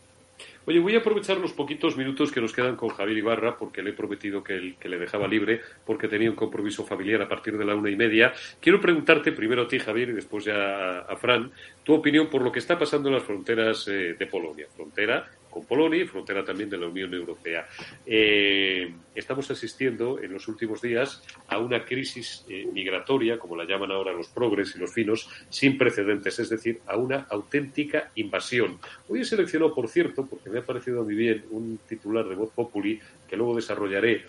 [0.67, 3.91] Oye, voy a aprovechar los poquitos minutos que nos quedan con Javier Ibarra, porque le
[3.91, 7.75] he prometido que, le dejaba libre, porque tenía un compromiso familiar a partir de la
[7.75, 8.34] una y media.
[8.60, 11.51] Quiero preguntarte primero a ti, Javier, y después ya a, a Fran,
[11.84, 14.65] tu opinión por lo que está pasando en las fronteras eh, de Polonia.
[14.75, 17.65] Frontera con Polonia y frontera también de la Unión Europea.
[18.05, 23.89] Eh, estamos asistiendo en los últimos días a una crisis eh, migratoria, como la llaman
[23.89, 28.79] ahora los progres y los finos, sin precedentes, es decir, a una auténtica invasión.
[29.07, 32.51] Hoy he seleccionado, por cierto, porque me ha parecido mí bien, un titular de Voz
[32.51, 34.25] Populi que luego desarrollaré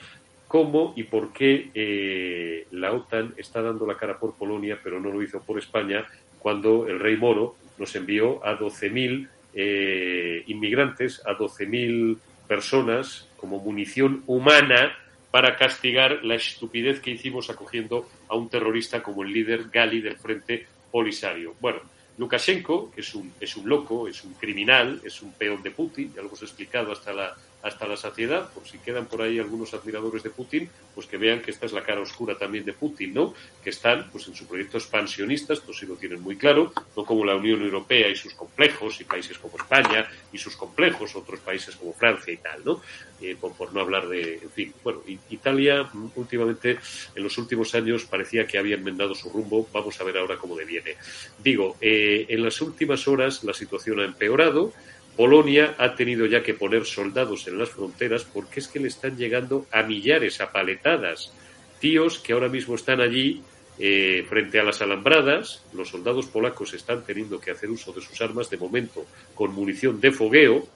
[0.47, 5.11] cómo y por qué eh, la OTAN está dando la cara por Polonia, pero no
[5.11, 6.07] lo hizo por España,
[6.39, 14.23] cuando el rey Moro nos envió a 12.000 eh, inmigrantes, a 12.000 personas como munición
[14.27, 14.97] humana
[15.31, 20.17] para castigar la estupidez que hicimos acogiendo a un terrorista como el líder Gali del
[20.17, 21.55] Frente Polisario.
[21.61, 21.81] Bueno,
[22.19, 26.13] Lukashenko, que es un, es un loco, es un criminal, es un peón de Putin,
[26.15, 27.35] ya lo hemos explicado hasta la,
[27.67, 31.43] hasta la saciedad, por si quedan por ahí algunos admiradores de Putin, pues que vean
[31.43, 33.35] que esta es la cara oscura también de Putin, ¿no?
[33.63, 37.25] Que están pues en su proyecto expansionista, esto sí lo tienen muy claro, no como
[37.25, 41.75] la Unión Europea y sus complejos, y países como España y sus complejos, otros países
[41.75, 42.81] como Francia y tal, ¿no?
[43.21, 46.79] Eh, por, por no hablar de, en fin, bueno, Italia mm, últimamente,
[47.15, 50.55] en los últimos años, parecía que había enmendado su rumbo, vamos a ver ahora cómo
[50.55, 50.97] deviene.
[51.43, 54.73] Digo, eh, en las últimas horas la situación ha empeorado,
[55.17, 59.17] Polonia ha tenido ya que poner soldados en las fronteras porque es que le están
[59.17, 61.33] llegando a millares, a paletadas,
[61.81, 63.43] tíos que ahora mismo están allí
[63.79, 65.63] eh, frente a las alambradas.
[65.73, 70.01] Los soldados polacos están teniendo que hacer uso de sus armas de momento con munición
[70.01, 70.67] de fogueo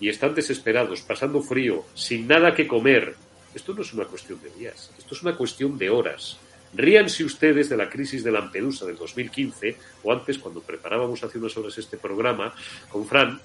[0.00, 3.14] y están desesperados, pasando frío, sin nada que comer.
[3.54, 6.38] Esto no es una cuestión de días, esto es una cuestión de horas.
[6.74, 11.56] Ríanse ustedes de la crisis de Lampedusa del 2015, o antes, cuando preparábamos hace unas
[11.56, 12.54] horas este programa
[12.90, 13.40] con Fran,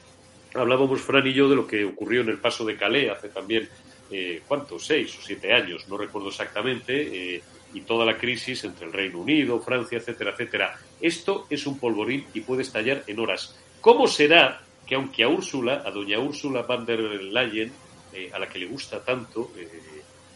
[0.54, 3.68] hablábamos Fran y yo de lo que ocurrió en el paso de Calais hace también,
[4.12, 4.86] eh, ¿cuántos?
[4.86, 9.20] Seis o siete años, no recuerdo exactamente, eh, y toda la crisis entre el Reino
[9.20, 10.80] Unido, Francia, etcétera, etcétera.
[11.02, 13.58] Esto es un polvorín y puede estallar en horas.
[13.82, 17.72] ¿Cómo será que aunque a Úrsula, a doña Úrsula van der Leyen,
[18.14, 19.52] eh, a la que le gusta tanto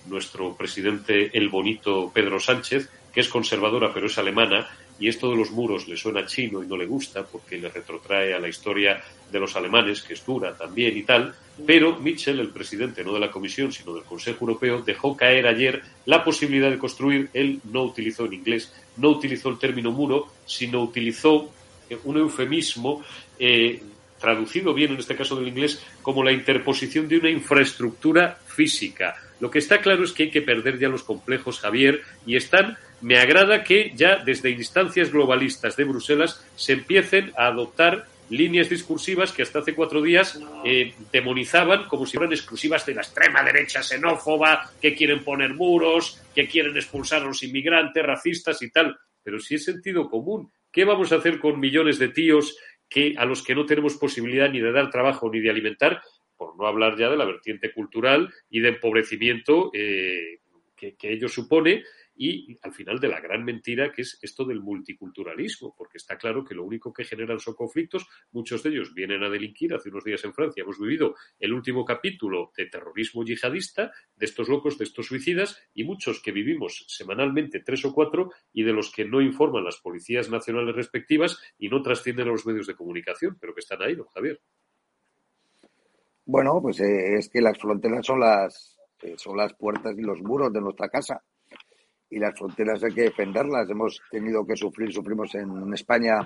[0.08, 4.68] nuestro presidente el bonito Pedro Sánchez, que es conservadora pero es alemana,
[5.00, 8.34] y esto de los muros le suena chino y no le gusta porque le retrotrae
[8.34, 12.50] a la historia de los alemanes, que es dura también y tal, pero Mitchell, el
[12.50, 16.78] presidente no de la Comisión, sino del Consejo Europeo, dejó caer ayer la posibilidad de
[16.78, 21.52] construir, él no utilizó en inglés, no utilizó el término muro, sino utilizó
[21.90, 23.04] eh, un eufemismo
[23.40, 23.82] eh,
[24.20, 29.16] traducido bien en este caso del inglés como la interposición de una infraestructura física.
[29.40, 32.78] Lo que está claro es que hay que perder ya los complejos, Javier, y están,
[33.02, 39.32] me agrada que ya desde instancias globalistas de Bruselas se empiecen a adoptar líneas discursivas
[39.32, 43.82] que hasta hace cuatro días eh, demonizaban como si fueran exclusivas de la extrema derecha
[43.82, 48.98] xenófoba, que quieren poner muros, que quieren expulsar a los inmigrantes, racistas y tal.
[49.24, 52.58] Pero si es sentido común, ¿qué vamos a hacer con millones de tíos
[52.90, 56.02] que, a los que no tenemos posibilidad ni de dar trabajo ni de alimentar?
[56.36, 60.40] Por no hablar ya de la vertiente cultural y de empobrecimiento eh,
[60.76, 61.84] que, que ello supone
[62.18, 66.44] y al final de la gran mentira que es esto del multiculturalismo, porque está claro
[66.44, 70.04] que lo único que generan son conflictos, muchos de ellos vienen a delinquir, hace unos
[70.04, 74.86] días en Francia hemos vivido el último capítulo de terrorismo yihadista, de estos locos, de
[74.86, 79.22] estos suicidas, y muchos que vivimos semanalmente tres o cuatro y de los que no
[79.22, 83.60] informan las policías nacionales respectivas y no trascienden a los medios de comunicación, pero que
[83.60, 84.42] están ahí, don Javier.
[86.26, 90.22] Bueno, pues eh, es que las fronteras son las, eh, son las puertas y los
[90.22, 91.24] muros de nuestra casa.
[92.10, 93.70] Y las fronteras hay que defenderlas.
[93.70, 96.20] Hemos tenido que sufrir, sufrimos en, España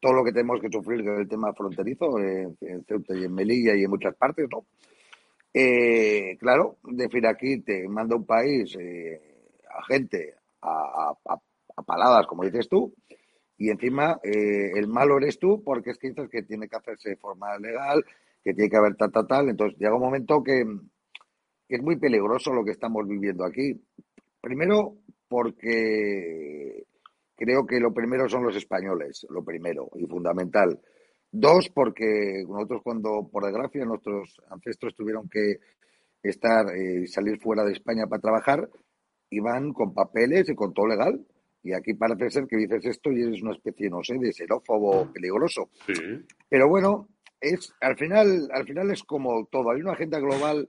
[0.00, 3.34] todo lo que tenemos que sufrir con el tema fronterizo, eh, en Ceuta y en
[3.34, 4.66] Melilla y en muchas partes, ¿no?
[5.54, 9.20] Eh, claro, decir aquí te manda un país eh,
[9.70, 12.94] a gente a, a, paladas, como dices tú,
[13.58, 17.10] y encima eh, el malo eres tú porque es que dices que tiene que hacerse
[17.10, 18.02] de forma legal,
[18.42, 19.48] que tiene que haber tal, tal, tal.
[19.50, 20.64] Entonces llega un momento que
[21.68, 23.80] es muy peligroso lo que estamos viviendo aquí.
[24.42, 24.96] Primero,
[25.28, 26.84] porque
[27.36, 30.80] creo que lo primero son los españoles, lo primero y fundamental.
[31.30, 35.56] Dos, porque nosotros cuando, por desgracia, nuestros ancestros tuvieron que
[36.22, 38.68] estar y salir fuera de España para trabajar,
[39.30, 41.24] iban con papeles y con todo legal.
[41.62, 45.12] Y aquí parece ser que dices esto y eres una especie, no sé, de xenófobo
[45.12, 45.70] peligroso.
[46.48, 47.08] Pero bueno,
[47.40, 49.70] es al final, al final es como todo.
[49.70, 50.68] Hay una agenda global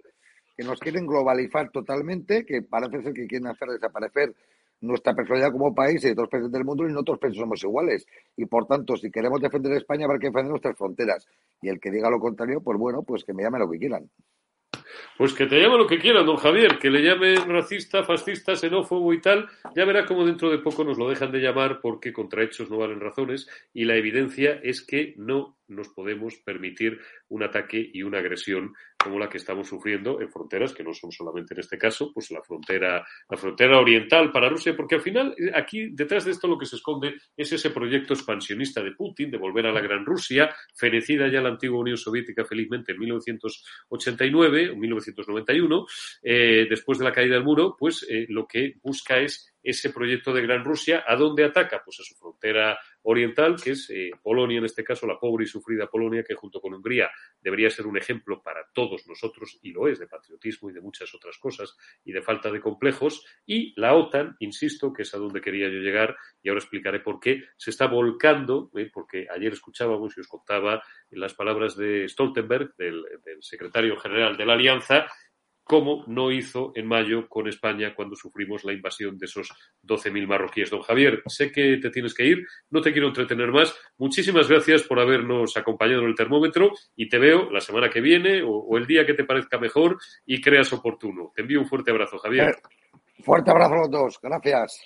[0.55, 4.33] que nos quieren globalizar totalmente, que parece ser que quieren hacer desaparecer
[4.81, 8.05] nuestra personalidad como país y de otros países del mundo y nosotros somos iguales.
[8.35, 11.25] Y por tanto, si queremos defender España, habrá que defender nuestras fronteras.
[11.61, 14.09] Y el que diga lo contrario, pues bueno, pues que me llame lo que quieran.
[15.17, 19.13] Pues que te llame lo que quieran, don Javier, que le llame racista, fascista, xenófobo
[19.13, 22.43] y tal, ya verá cómo dentro de poco nos lo dejan de llamar porque contra
[22.43, 27.91] hechos no valen razones y la evidencia es que no nos podemos permitir un ataque
[27.93, 31.59] y una agresión como la que estamos sufriendo en fronteras que no son solamente en
[31.59, 35.89] este caso, pues la frontera, la frontera oriental para Rusia, porque al final eh, aquí
[35.91, 39.67] detrás de esto lo que se esconde es ese proyecto expansionista de Putin de volver
[39.67, 45.85] a la Gran Rusia, fenecida ya la antigua Unión Soviética felizmente en 1989 o 1991,
[46.23, 50.33] eh, después de la caída del muro, pues eh, lo que busca es ese proyecto
[50.33, 51.81] de Gran Rusia, ¿a dónde ataca?
[51.83, 55.47] Pues a su frontera oriental, que es eh, Polonia, en este caso la pobre y
[55.47, 57.09] sufrida Polonia, que junto con Hungría
[57.41, 61.13] debería ser un ejemplo para todos nosotros, y lo es, de patriotismo y de muchas
[61.13, 65.41] otras cosas, y de falta de complejos, y la OTAN, insisto, que es a donde
[65.41, 70.17] quería yo llegar, y ahora explicaré por qué, se está volcando, eh, porque ayer escuchábamos
[70.17, 73.03] y os contaba las palabras de Stoltenberg, del
[73.41, 75.07] secretario general de la Alianza,
[75.63, 79.49] como no hizo en mayo con España cuando sufrimos la invasión de esos
[79.83, 80.69] 12.000 marroquíes.
[80.69, 83.75] Don Javier, sé que te tienes que ir, no te quiero entretener más.
[83.97, 88.41] Muchísimas gracias por habernos acompañado en el termómetro y te veo la semana que viene
[88.45, 91.31] o, el día que te parezca mejor y creas oportuno.
[91.33, 92.49] Te envío un fuerte abrazo, Javier.
[92.49, 94.83] Eh, fuerte abrazo a los dos, gracias.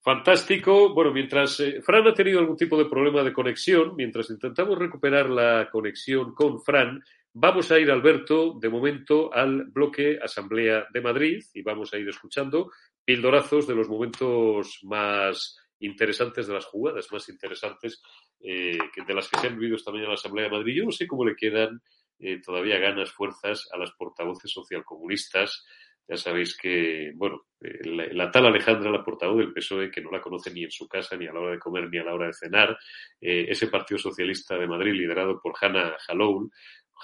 [0.00, 0.92] Fantástico.
[0.92, 5.30] Bueno, mientras eh, Fran ha tenido algún tipo de problema de conexión, mientras intentamos recuperar
[5.30, 11.44] la conexión con Fran, vamos a ir, Alberto, de momento al bloque Asamblea de Madrid
[11.54, 12.70] y vamos a ir escuchando
[13.04, 18.02] pildorazos de los momentos más interesantes, de las jugadas más interesantes
[18.40, 20.76] eh, de las que se han vivido esta mañana en la Asamblea de Madrid.
[20.76, 21.80] Yo no sé cómo le quedan
[22.18, 25.64] eh, todavía ganas, fuerzas a las portavoces socialcomunistas
[26.08, 30.20] ya sabéis que, bueno, eh, la, tal Alejandra, la portavoz del PSOE, que no la
[30.20, 32.26] conoce ni en su casa, ni a la hora de comer, ni a la hora
[32.26, 32.76] de cenar,
[33.20, 36.50] ese Partido Socialista de Madrid liderado por Hannah Haloul,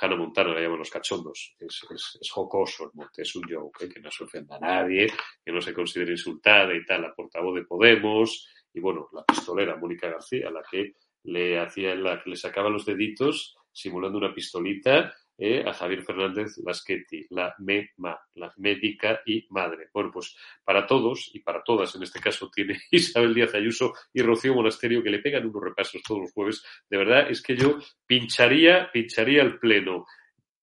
[0.01, 1.81] Hannah Montana la llaman los cachondos, es,
[2.21, 5.09] es, jocoso, es un joke, eh, que no se ofenda a nadie,
[5.45, 9.77] que no se considere insultada y tal, la portavoz de Podemos, y bueno, la pistolera
[9.77, 15.13] Mónica García, la que le hacía, la que le sacaba los deditos simulando una pistolita
[15.39, 19.89] eh, a Javier Fernández Lasqueti, la MEMA, la médica y madre.
[19.95, 24.21] Bueno, pues para todos y para todas, en este caso tiene Isabel Díaz Ayuso y
[24.23, 26.65] Rocío Monasterio que le pegan unos repasos todos los jueves.
[26.91, 30.07] De verdad es que yo pincharía, pincharía el pleno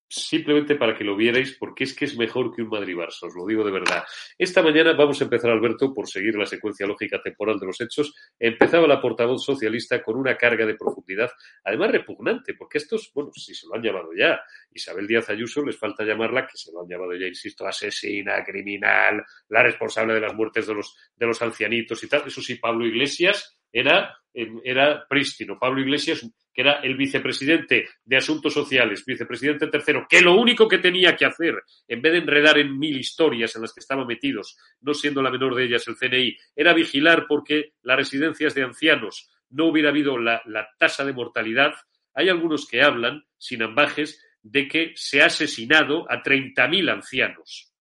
[0.08, 3.46] simplemente para que lo vierais, porque es que es mejor que un Madrid-Barça, os lo
[3.46, 4.04] digo de verdad.
[4.38, 8.14] Esta mañana vamos a empezar, Alberto, por seguir la secuencia lógica temporal de los hechos.
[8.40, 11.32] Empezaba la portavoz socialista con una carga de profundidad,
[11.64, 14.40] además repugnante, porque estos, bueno, si se lo han llamado ya,
[14.72, 19.24] Isabel Díaz Ayuso les falta llamarla, que se lo han llamado ya, insisto, asesina, criminal,
[19.50, 22.24] la responsable de las muertes de los, de los ancianitos y tal.
[22.28, 25.60] Eso sí, Pablo Iglesias era, era prístino.
[25.60, 30.78] Pablo Iglesias que era el vicepresidente de Asuntos Sociales, vicepresidente tercero, que lo único que
[30.78, 34.58] tenía que hacer, en vez de enredar en mil historias en las que estaban metidos,
[34.80, 39.30] no siendo la menor de ellas el CNI, era vigilar porque las residencias de ancianos
[39.50, 40.42] no hubiera habido la,
[40.80, 41.74] tasa de mortalidad.
[42.14, 47.74] Hay algunos que hablan, sin ambajes, de que se ha asesinado a 30.000 ancianos.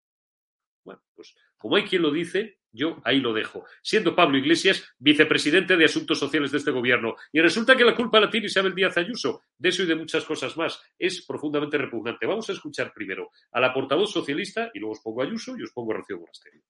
[0.82, 3.64] Bueno, pues como hay quien lo dice, yo ahí lo dejo.
[3.82, 7.14] Siendo Pablo Iglesias vicepresidente de Asuntos Sociales de este gobierno.
[7.32, 9.42] Y resulta que la culpa la tiene Isabel Díaz Ayuso.
[9.56, 10.82] De eso y de muchas cosas más.
[10.98, 12.26] Es profundamente repugnante.
[12.26, 15.62] Vamos a escuchar primero a la portavoz socialista y luego os pongo a Ayuso y
[15.62, 16.62] os pongo a Rocío Monasterio.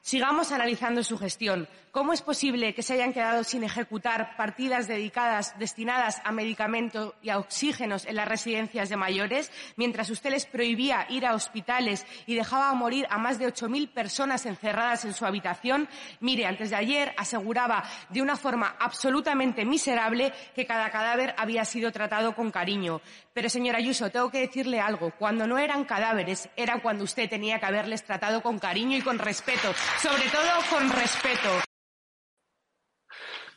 [0.00, 1.66] Sigamos analizando su gestión.
[1.90, 7.30] ¿Cómo es posible que se hayan quedado sin ejecutar partidas dedicadas, destinadas a medicamentos y
[7.30, 12.34] a oxígenos en las residencias de mayores, mientras usted les prohibía ir a hospitales y
[12.34, 15.88] dejaba morir a más de 8.000 personas encerradas en su habitación?
[16.20, 21.92] Mire, antes de ayer aseguraba de una forma absolutamente miserable que cada cadáver había sido
[21.92, 23.00] tratado con cariño.
[23.34, 25.12] Pero, señora Ayuso, tengo que decirle algo.
[25.18, 29.18] Cuando no eran cadáveres, era cuando usted tenía que haberles tratado con cariño y con
[29.18, 31.48] respeto sobre todo con respeto.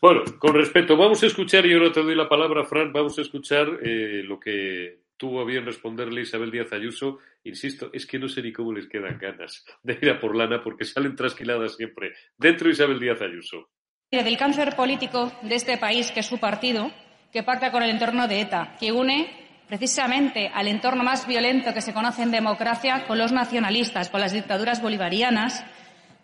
[0.02, 3.22] Bueno, con respeto, vamos a escuchar, y ahora te doy la palabra, Fran, vamos a
[3.22, 7.20] escuchar eh, lo que tuvo a bien responderle Isabel Díaz Ayuso.
[7.44, 10.62] Insisto, es que no sé ni cómo les quedan ganas de ir a por lana
[10.62, 12.14] porque salen trasquiladas siempre.
[12.38, 13.70] Dentro Isabel Díaz Ayuso.
[14.12, 16.92] Del cáncer político de este país, que es su partido,
[17.34, 21.82] que pacta con el entorno de ETA, que une precisamente al entorno más violento que
[21.82, 25.64] se conoce en democracia con los nacionalistas, con las dictaduras bolivarianas,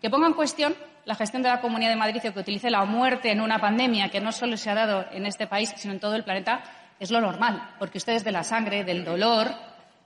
[0.00, 0.74] que ponga en cuestión
[1.04, 4.08] la gestión de la Comunidad de Madrid o que utilice la muerte en una pandemia
[4.08, 6.62] que no solo se ha dado en este país, sino en todo el planeta,
[6.98, 9.50] es lo normal, porque ustedes de la sangre, del dolor,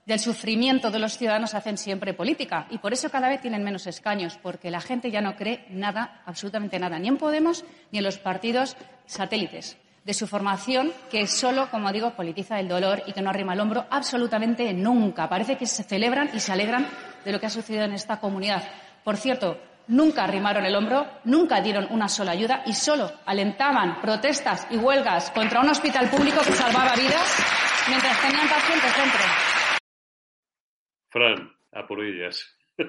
[0.05, 2.67] del sufrimiento de los ciudadanos hacen siempre política.
[2.71, 6.23] Y por eso cada vez tienen menos escaños, porque la gente ya no cree nada,
[6.27, 8.77] absolutamente nada, ni en Podemos ni en los partidos
[9.07, 9.79] satélites
[10.09, 13.61] de su formación, que solo, como digo, politiza el dolor y que no arrima el
[13.61, 15.29] hombro absolutamente nunca.
[15.29, 16.87] Parece que se celebran y se alegran
[17.27, 18.67] de lo que ha sucedido en esta comunidad.
[19.05, 24.67] Por cierto, nunca arrimaron el hombro, nunca dieron una sola ayuda y solo alentaban protestas
[24.71, 29.21] y huelgas contra un hospital público que salvaba vidas mientras tenían pacientes dentro.
[31.11, 32.57] Fran, a por ellas.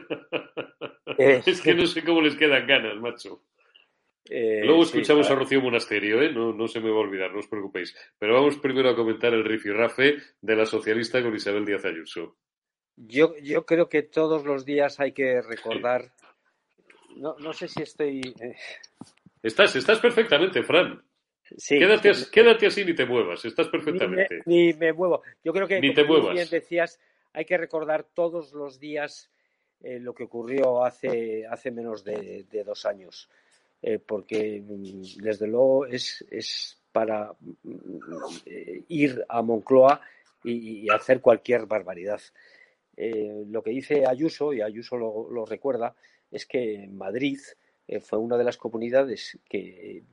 [1.18, 3.42] Eh, es que no sé cómo les quedan ganas, macho.
[4.26, 6.32] Eh, Luego escuchamos a Rocío Monasterio, ¿eh?
[6.32, 7.96] no, no se me va a olvidar, no os preocupéis.
[8.18, 12.38] Pero vamos primero a comentar el rifirrafe de la socialista con Isabel Díaz Ayuso.
[12.96, 16.12] Yo, yo creo que todos los días hay que recordar.
[17.16, 18.22] No, no sé si estoy.
[18.40, 18.56] Eh,
[19.42, 21.02] estás, estás perfectamente, Fran.
[21.58, 24.42] Sí, quédate, quédate, así ni te muevas, estás perfectamente.
[24.46, 25.24] Ni me, ni me muevo.
[25.44, 26.34] Yo creo que, ni te muevas.
[26.34, 27.00] bien decías,
[27.34, 29.32] hay que recordar todos los días
[29.82, 33.30] eh, lo que ocurrió hace, hace menos de, de dos años.
[33.82, 37.98] Eh, porque mm, desde luego es, es para mm,
[38.90, 40.02] ir a Moncloa
[40.44, 42.22] y, hacer cualquier barbaridad.
[42.98, 45.96] Eh, lo que dice Ayuso, y Ayuso lo, recuerda,
[46.32, 47.40] es que Madrid
[47.88, 50.04] eh, fue una de las comunidades que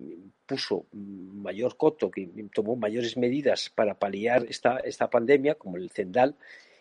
[0.47, 6.37] puso mayor coto, que tomó mayores medidas para paliar esta, esta pandemia, como el Cendal,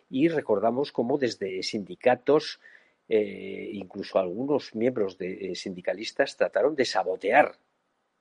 [0.10, 2.60] y recordamos cómo desde sindicatos,
[3.08, 7.56] eh, incluso algunos miembros de eh, sindicalistas trataron de sabotear,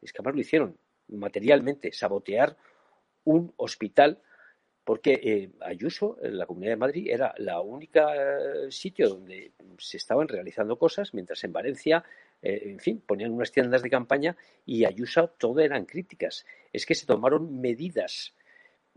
[0.02, 0.78] es que además lo hicieron
[1.08, 2.56] materialmente, sabotear
[3.24, 4.20] un hospital
[4.84, 8.06] porque eh, Ayuso, en la Comunidad de Madrid, era la única
[8.68, 12.04] sitio donde se estaban realizando cosas, mientras en Valencia,
[12.42, 16.44] en fin, ponían unas tiendas de campaña y Ayuso todo eran críticas.
[16.70, 18.34] Es que se tomaron medidas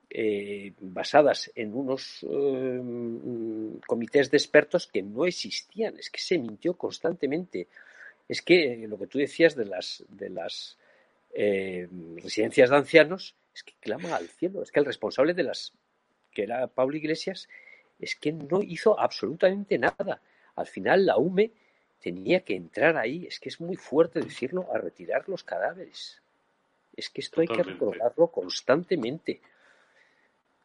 [0.10, 2.82] eh, basadas en unos eh,
[3.86, 5.98] comités de expertos que no existían.
[5.98, 7.68] Es que se mintió constantemente.
[8.28, 10.78] Es que lo que tú decías de las, de las
[11.34, 11.88] eh,
[12.24, 14.64] residencias de ancianos es que clama al cielo.
[14.64, 15.74] Es que el responsable de las,
[16.32, 17.50] que era Pablo Iglesias,
[18.00, 20.22] es que no hizo absolutamente nada.
[20.56, 21.52] Al final la UME
[22.00, 23.26] tenía que entrar ahí.
[23.26, 26.22] Es que es muy fuerte decirlo, a retirar los cadáveres.
[26.96, 27.62] Es que esto Totalmente.
[27.62, 29.42] hay que recordarlo constantemente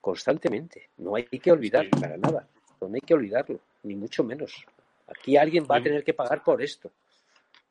[0.02, 0.90] constantemente.
[0.98, 1.90] No hay que olvidar Sí.
[1.98, 2.46] para nada.
[2.82, 4.66] No hay que olvidarlo, ni mucho menos.
[5.06, 6.90] Aquí alguien va a tener que pagar por esto.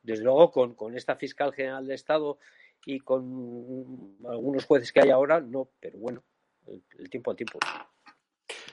[0.01, 2.39] Desde luego, con, con esta fiscal general de Estado
[2.85, 6.23] y con algunos jueces que hay ahora, no, pero bueno,
[6.67, 7.59] el, el tiempo al tiempo.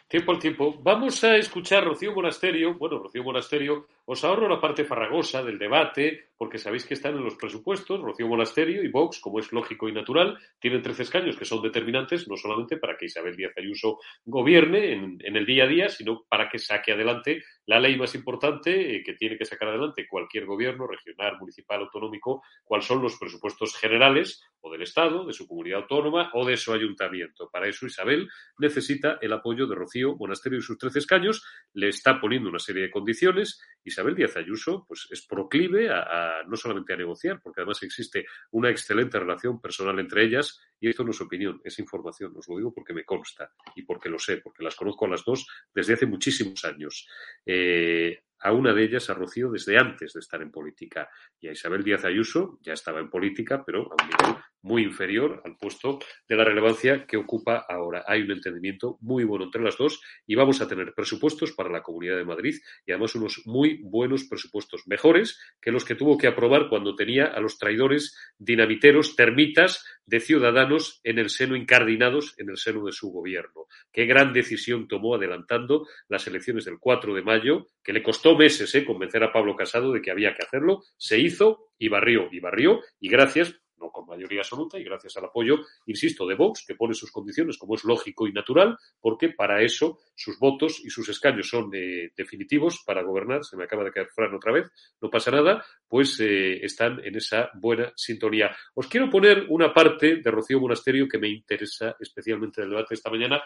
[0.06, 0.74] Tiempo al tiempo.
[0.80, 2.74] Vamos a escuchar Rocío Monasterio.
[2.78, 7.24] Bueno, Rocío Monasterio, os ahorro la parte farragosa del debate, porque sabéis que están en
[7.24, 8.00] los presupuestos.
[8.00, 12.26] Rocío Monasterio y Vox, como es lógico y natural, tienen 13 escaños que son determinantes,
[12.26, 16.48] no solamente para que Isabel Díaz Ayuso gobierne en, el día a día, sino para
[16.48, 20.86] que saque adelante la ley más importante eh, que tiene que sacar adelante cualquier gobierno,
[20.86, 26.30] regional, municipal, autonómico, cuáles son los presupuestos generales o del Estado, de su comunidad autónoma
[26.32, 27.50] o de su ayuntamiento.
[27.52, 28.26] Para eso Isabel
[28.58, 31.44] necesita el apoyo de Rocío Monasterio y sus 13 escaños,
[31.74, 33.60] le está poniendo una serie de condiciones.
[33.98, 38.70] Isabel Díaz Ayuso pues, es proclive a, no solamente a negociar, porque además existe una
[38.70, 42.72] excelente relación personal entre ellas, y esto no es opinión, es información, os lo digo
[42.72, 46.06] porque me consta y porque lo sé, porque las conozco a las dos desde hace
[46.06, 47.08] muchísimos años.
[47.44, 51.10] Eh, a una de ellas, a Rocío, desde antes de estar en política.
[51.40, 55.42] Y a Isabel Díaz Ayuso ya estaba en política, pero a un nivel muy inferior
[55.44, 55.98] al puesto
[56.28, 58.04] de la relevancia que ocupa ahora.
[58.06, 61.82] Hay un entendimiento muy bueno entre las dos y vamos a tener presupuestos para la
[61.82, 62.56] Comunidad de Madrid
[62.86, 67.26] y además unos muy buenos presupuestos, mejores que los que tuvo que aprobar cuando tenía
[67.26, 72.92] a los traidores dinamiteros, termitas de ciudadanos en el seno, incardinados en el seno de
[72.92, 73.66] su gobierno.
[73.92, 78.74] Qué gran decisión tomó adelantando las elecciones del 4 de mayo, que le costó meses
[78.74, 82.40] eh, convencer a Pablo Casado de que había que hacerlo, se hizo y barrió y
[82.40, 85.56] barrió y gracias no con mayoría absoluta y gracias al apoyo,
[85.86, 89.98] insisto, de Vox, que pone sus condiciones como es lógico y natural, porque para eso
[90.14, 94.08] sus votos y sus escaños son eh, definitivos para gobernar, se me acaba de caer
[94.08, 94.70] Fran otra vez,
[95.00, 98.54] no pasa nada, pues eh, están en esa buena sintonía.
[98.74, 102.94] Os quiero poner una parte de Rocío Monasterio que me interesa especialmente del debate de
[102.96, 103.42] esta mañana,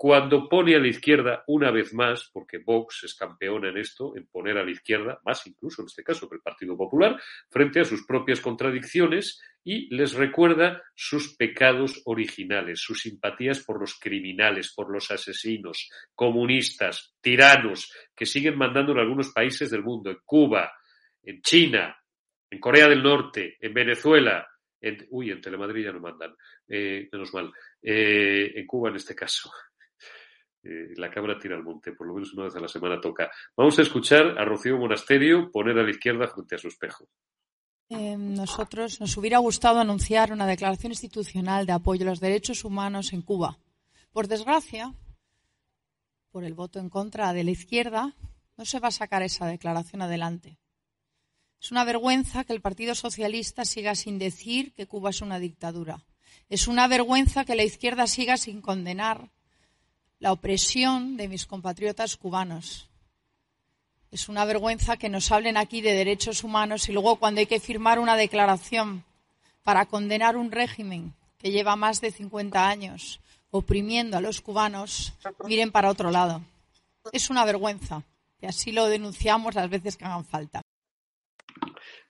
[0.00, 4.26] cuando pone a la izquierda una vez más, porque Vox es campeona en esto, en
[4.28, 7.20] poner a la izquierda, más incluso en este caso que el Partido Popular,
[7.50, 13.98] frente a sus propias contradicciones y les recuerda sus pecados originales, sus simpatías por los
[14.00, 20.20] criminales, por los asesinos, comunistas, tiranos, que siguen mandando en algunos países del mundo, en
[20.24, 20.72] Cuba,
[21.22, 21.94] en China,
[22.48, 24.48] en Corea del Norte, en Venezuela,
[24.80, 26.34] en, uy, en Telemadrid ya no mandan,
[26.66, 29.50] eh, menos mal, eh, en Cuba en este caso.
[30.62, 33.30] Eh, la cabra tira al monte, por lo menos una vez a la semana toca.
[33.56, 37.08] Vamos a escuchar a Rocío Monasterio poner a la izquierda frente a su espejo.
[37.88, 43.12] Eh, nosotros nos hubiera gustado anunciar una declaración institucional de apoyo a los derechos humanos
[43.12, 43.58] en Cuba.
[44.12, 44.94] Por desgracia,
[46.30, 48.14] por el voto en contra de la izquierda,
[48.56, 50.58] no se va a sacar esa declaración adelante.
[51.60, 56.04] Es una vergüenza que el Partido Socialista siga sin decir que Cuba es una dictadura.
[56.48, 59.30] Es una vergüenza que la izquierda siga sin condenar
[60.20, 62.88] la opresión de mis compatriotas cubanos.
[64.12, 67.58] Es una vergüenza que nos hablen aquí de derechos humanos y luego cuando hay que
[67.58, 69.04] firmar una declaración
[69.62, 75.14] para condenar un régimen que lleva más de 50 años oprimiendo a los cubanos,
[75.44, 76.42] miren para otro lado.
[77.12, 78.02] Es una vergüenza
[78.40, 80.60] y así lo denunciamos las veces que hagan falta.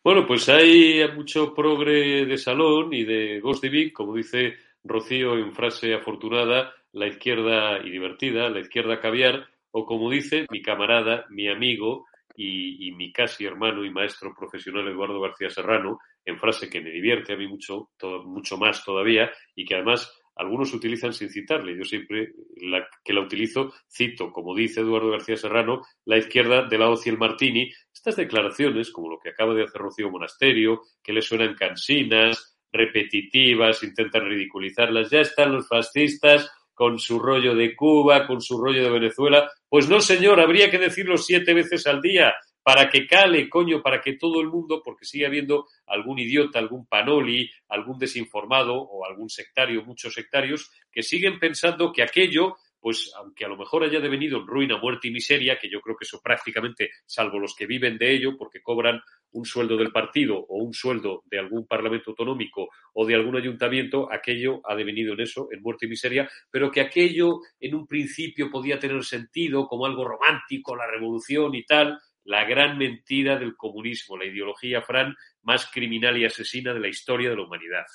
[0.02, 5.94] Bueno, pues hay mucho progre de salón y de Ghost como dice Rocío en frase
[5.94, 12.06] afortunada, la izquierda y divertida, la izquierda caviar, o como dice mi camarada, mi amigo
[12.36, 17.34] y, mi casi hermano y maestro profesional Eduardo García Serrano, en frase que me divierte
[17.34, 17.90] a mí mucho,
[18.24, 21.76] mucho más todavía y que además algunos utilizan sin citarle.
[21.76, 26.78] Yo siempre la, que la utilizo cito, como dice Eduardo García Serrano, la izquierda de
[26.78, 27.70] la Oci el Martini.
[27.92, 33.82] Estas declaraciones, como lo que acaba de hacer Rocío Monasterio, que le suenan cansinas, repetitivas,
[33.82, 36.50] intentan ridiculizarlas, ya están los fascistas
[36.80, 39.52] con su rollo de Cuba, con su rollo de Venezuela.
[39.68, 44.00] Pues no, señor, habría que decirlo siete veces al día para que cale, coño, para
[44.00, 49.28] que todo el mundo, porque sigue habiendo algún idiota, algún panoli, algún desinformado o algún
[49.28, 54.38] sectario, muchos sectarios, que siguen pensando que aquello pues aunque a lo mejor haya devenido
[54.38, 57.98] en ruina, muerte y miseria, que yo creo que eso prácticamente, salvo los que viven
[57.98, 59.00] de ello, porque cobran
[59.32, 64.12] un sueldo del partido o un sueldo de algún parlamento autonómico o de algún ayuntamiento,
[64.12, 68.50] aquello ha devenido en eso, en muerte y miseria, pero que aquello en un principio
[68.50, 74.16] podía tener sentido como algo romántico, la revolución y tal, la gran mentira del comunismo,
[74.16, 77.86] la ideología, Fran, más criminal y asesina de la historia de la humanidad.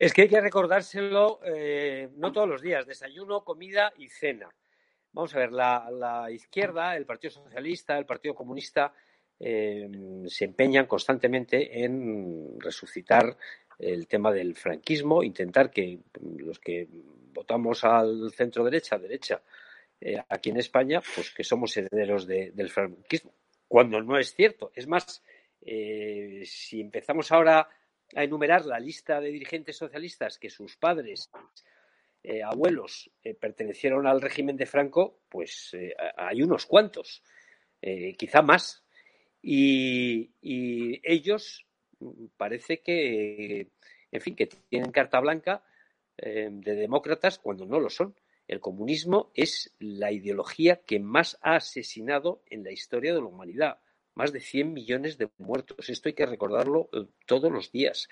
[0.00, 4.48] Es que hay que recordárselo eh, no todos los días, desayuno, comida y cena.
[5.12, 8.94] Vamos a ver, la, izquierda, el Partido Socialista, el Partido Comunista
[9.38, 9.90] eh,
[10.26, 13.36] se empeñan constantemente en resucitar
[13.78, 15.98] el tema del franquismo, intentar que
[16.38, 16.88] los que
[17.34, 19.42] votamos al centro derecha, derecha,
[20.00, 23.34] eh, aquí en España, pues que somos herederos del franquismo,
[23.68, 24.72] cuando no es cierto.
[24.74, 25.22] Es más,
[25.60, 27.68] si empezamos ahora
[28.14, 31.30] a enumerar la lista de dirigentes socialistas que sus padres,
[32.22, 37.22] eh, abuelos, eh, pertenecieron al régimen de Franco, pues eh, hay unos cuantos,
[38.18, 38.84] quizá más.
[39.42, 41.66] Y, y, ellos
[41.98, 43.68] mm, parece que,
[44.12, 45.64] en fin, que tienen carta blanca
[46.22, 48.14] de demócratas cuando no lo son.
[48.46, 53.78] El comunismo es la ideología que más ha asesinado en la historia de la humanidad
[54.14, 55.88] más de 100 millones de muertos.
[55.88, 58.08] Esto hay que recordarlo eh, todos los días.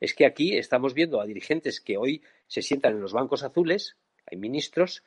[0.00, 3.96] Es que aquí estamos viendo a dirigentes que hoy se sientan en los bancos azules,
[4.26, 5.02] hay ministros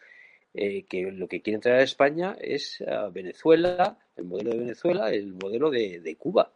[0.54, 5.12] eh, que lo que quieren traer a España es a Venezuela, el modelo de Venezuela,
[5.12, 6.54] el modelo de, Cuba.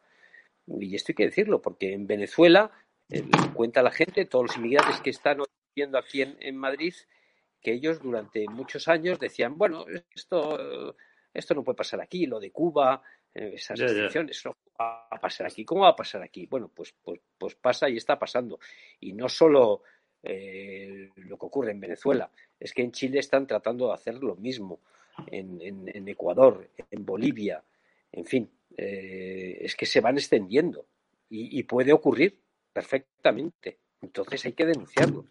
[0.68, 2.72] Y esto hay que decirlo, porque en Venezuela
[3.10, 3.24] eh,
[3.54, 5.40] cuenta la gente, todos los inmigrantes que están
[5.74, 6.94] viviendo aquí en, Madrid,
[7.62, 10.96] que ellos durante muchos años decían, bueno, esto,
[11.34, 13.02] esto no puede pasar aquí, lo de Cuba,
[13.34, 13.80] eh, esas.
[13.80, 15.66] No va a pasar aquí.
[15.66, 16.46] ¿Cómo va a pasar aquí?
[16.46, 18.60] Bueno, pues, pues, pues pasa y está pasando.
[19.00, 19.84] Y no solo
[20.24, 24.36] eh, lo que ocurre en Venezuela, es que en Chile están tratando de hacer lo
[24.36, 24.80] mismo,
[25.32, 27.64] en, Ecuador, en Bolivia,
[28.12, 30.86] en fin, eh, es que se van extendiendo
[31.28, 32.40] y, y puede ocurrir
[32.72, 33.80] perfectamente.
[34.00, 35.26] Entonces hay que denunciarlo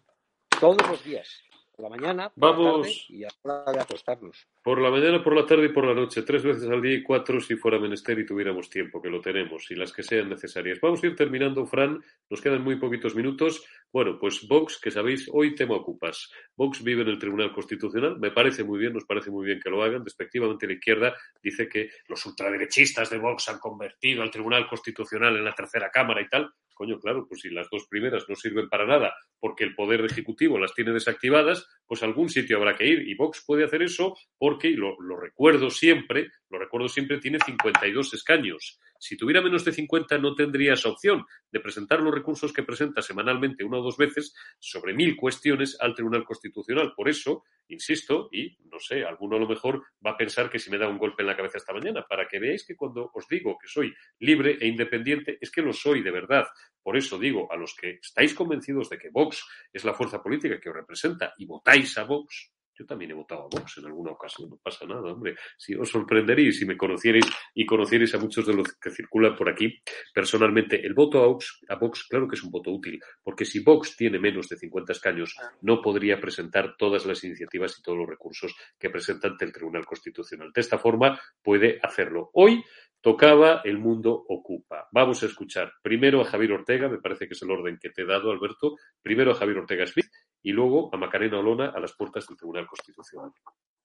[0.59, 1.41] todos los días
[1.77, 2.65] por la mañana, por Vamos.
[2.65, 4.47] la tarde y a la de acostarnos.
[4.63, 7.03] Por la mañana, por la tarde y por la noche, tres veces al día y
[7.03, 10.79] cuatro si fuera menester y tuviéramos tiempo, que lo tenemos, y las que sean necesarias.
[10.81, 13.63] Vamos a ir terminando, Fran, nos quedan muy poquitos minutos.
[13.97, 16.29] Bueno, pues Vox, que sabéis, hoy tema ocupas.
[16.55, 19.71] Vox vive en el Tribunal Constitucional, me parece muy bien, nos parece muy bien que
[19.71, 20.03] lo hagan.
[20.03, 25.43] Despectivamente la izquierda dice que los ultraderechistas de Vox han convertido al Tribunal Constitucional en
[25.43, 28.85] la tercera Cámara y tal coño, claro, pues si las dos primeras no sirven para
[28.85, 33.07] nada porque el Poder Ejecutivo las tiene desactivadas, pues algún sitio habrá que ir.
[33.07, 37.39] Y Vox puede hacer eso porque, y lo, lo recuerdo siempre, lo recuerdo siempre, tiene
[37.43, 38.79] 52 escaños.
[38.99, 43.01] Si tuviera menos de 50 no tendría esa opción de presentar los recursos que presenta
[43.01, 46.93] semanalmente una o dos veces sobre mil cuestiones al Tribunal Constitucional.
[46.95, 50.69] Por eso, insisto, y no sé, alguno a lo mejor va a pensar que si
[50.69, 53.27] me da un golpe en la cabeza esta mañana, para que veáis que cuando os
[53.27, 56.45] digo que soy libre e independiente, es que lo soy de verdad.
[56.83, 60.59] Por eso digo, a los que estáis convencidos de que Vox es la fuerza política
[60.59, 64.11] que os representa y votáis a Vox, yo también he votado a Vox en alguna
[64.11, 65.35] ocasión, no pasa nada, hombre.
[65.57, 69.49] Si os sorprenderéis si me conocierais y conocierais a muchos de los que circulan por
[69.49, 69.81] aquí,
[70.13, 73.59] personalmente, el voto a Vox, a Vox, claro que es un voto útil, porque si
[73.59, 78.07] Vox tiene menos de 50 escaños, no podría presentar todas las iniciativas y todos los
[78.07, 80.51] recursos que presenta ante el Tribunal Constitucional.
[80.53, 82.29] De esta forma, puede hacerlo.
[82.33, 82.63] Hoy
[83.01, 84.87] tocaba El Mundo Ocupa.
[84.91, 88.01] Vamos a escuchar primero a Javier Ortega, me parece que es el orden que te
[88.01, 90.07] he dado, Alberto, primero a Javier Ortega Smith
[90.47, 93.33] y luego a Macarena Olona a las puertas del Tribunal Constitucional.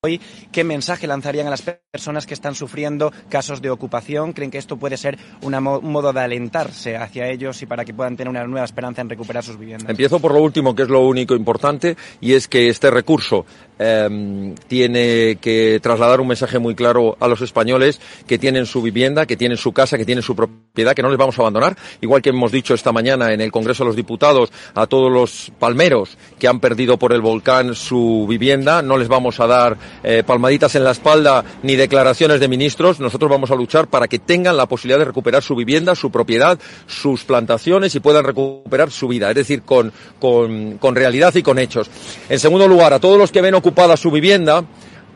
[0.05, 4.33] Hoy, ¿qué mensaje lanzarían a las personas que están sufriendo casos de ocupación?
[4.33, 8.17] ¿Creen que esto puede ser un modo de alentarse hacia ellos y para que puedan
[8.17, 9.89] tener una nueva esperanza en recuperar sus viviendas?
[9.89, 13.47] Empiezo por lo último, que es lo único importante, y es que este recurso
[13.79, 19.25] eh, tiene que trasladar un mensaje muy claro a los españoles que tienen su vivienda,
[19.25, 22.23] que tienen su casa, que tienen su propiedad, que no les vamos a abandonar, igual
[22.23, 26.19] que hemos dicho esta mañana en el Congreso de los Diputados a todos los palmeros
[26.41, 30.75] que han perdido por el volcán su vivienda, no les vamos a dar eh, palmaditas
[30.75, 33.01] en la espalda ni declaraciones de ministros.
[33.01, 36.59] Nosotros vamos a luchar para que tengan la posibilidad de recuperar su vivienda, su propiedad,
[36.87, 41.91] sus plantaciones y puedan recuperar su vida, es decir, con, con, realidad y con hechos.
[42.29, 44.65] En segundo lugar, a todos los que ven ocupada su vivienda,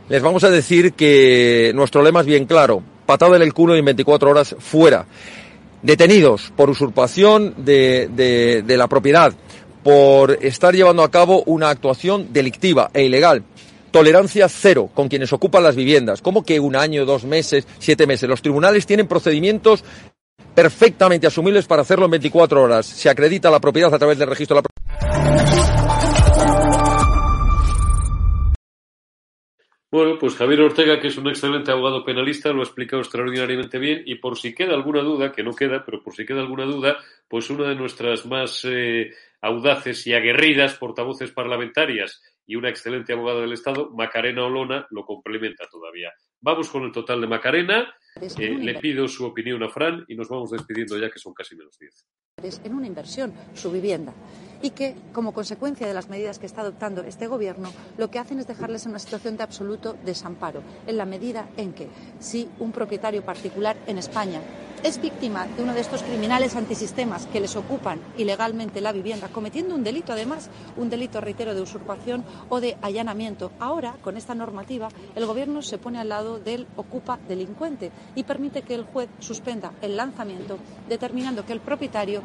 [0.09, 2.83] les vamos a decir que nuestro lema es bien claro.
[3.07, 5.07] Patada en el culo y en 24 horas fuera.
[5.83, 8.09] Detenidos por usurpación de,
[8.65, 9.33] de la propiedad,
[9.85, 13.45] por estar llevando a cabo una actuación delictiva e ilegal
[13.97, 16.21] tolerancia cero con quienes ocupan las viviendas.
[16.21, 18.29] ¿Cómo que un año, dos meses, siete meses?
[18.29, 19.83] Los tribunales tienen procedimientos
[20.55, 22.85] perfectamente asumibles para hacerlo en 24 horas.
[22.85, 24.69] Se acredita la propiedad a través del registro de la
[29.91, 34.03] Bueno, pues Javier Ortega, que es un excelente abogado penalista, lo ha explicado extraordinariamente bien
[34.05, 36.99] y por si queda alguna duda, que no queda, pero por si queda alguna duda,
[37.29, 43.41] pues una de nuestras más eh, audaces y aguerridas portavoces parlamentarias y una excelente abogada
[43.41, 46.13] del Estado, Macarena Olona, lo complementa todavía.
[46.41, 47.93] Vamos con el total de Macarena.
[48.39, 51.57] Eh, le pido su opinión a Fran y nos vamos despidiendo ya que son casi
[51.57, 52.07] menos 10.
[52.65, 54.13] En una inversión, su vivienda.
[54.63, 58.39] Y que, como consecuencia de las medidas que está adoptando este Gobierno, lo que hacen
[58.39, 61.89] es dejarles en una situación de absoluto desamparo, en la medida en que
[62.21, 64.41] si un propietario particular en España
[64.83, 69.75] es víctima de uno de estos criminales antisistemas que les ocupan ilegalmente la vivienda, cometiendo
[69.75, 73.51] un delito, además, un delito, reitero, de usurpación o de allanamiento.
[73.59, 78.63] Ahora, con esta normativa, el Gobierno se pone al lado del ocupa delincuente y permite
[78.63, 82.23] que el juez suspenda el lanzamiento, determinando que el propietario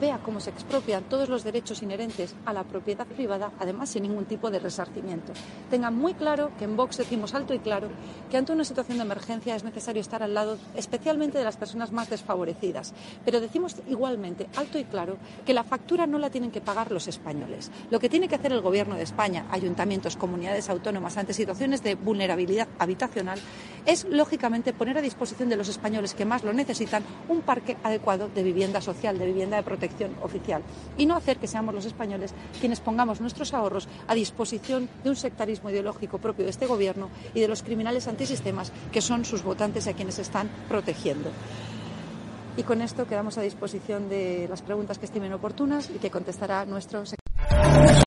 [0.00, 4.26] vea cómo se expropian todos los derechos inherentes a la propiedad privada, además sin ningún
[4.26, 5.32] tipo de resarcimiento.
[5.70, 7.88] Tengan muy claro que en Vox decimos alto y claro
[8.30, 11.92] que ante una situación de emergencia es necesario estar al lado especialmente de las personas
[11.92, 12.92] más desfavorecidas,
[13.24, 17.08] pero decimos igualmente alto y claro que la factura no la tienen que pagar los
[17.08, 17.70] españoles.
[17.90, 21.94] Lo que tiene que hacer el Gobierno de España, ayuntamientos, comunidades autónomas ante situaciones de
[21.94, 23.38] vulnerabilidad habitacional
[23.86, 28.28] es, lógicamente, poner a disposición de los españoles que más lo necesitan un parque adecuado
[28.28, 29.85] de vivienda social, de vivienda de protección
[30.22, 30.62] oficial
[30.96, 35.16] y no hacer que seamos los españoles quienes pongamos nuestros ahorros a disposición de un
[35.16, 39.86] sectarismo ideológico propio de este Gobierno y de los criminales antisistemas que son sus votantes
[39.86, 41.30] a quienes están protegiendo.
[42.56, 46.64] Y con esto quedamos a disposición de las preguntas que estimen oportunas y que contestará
[46.64, 48.04] nuestro secretario.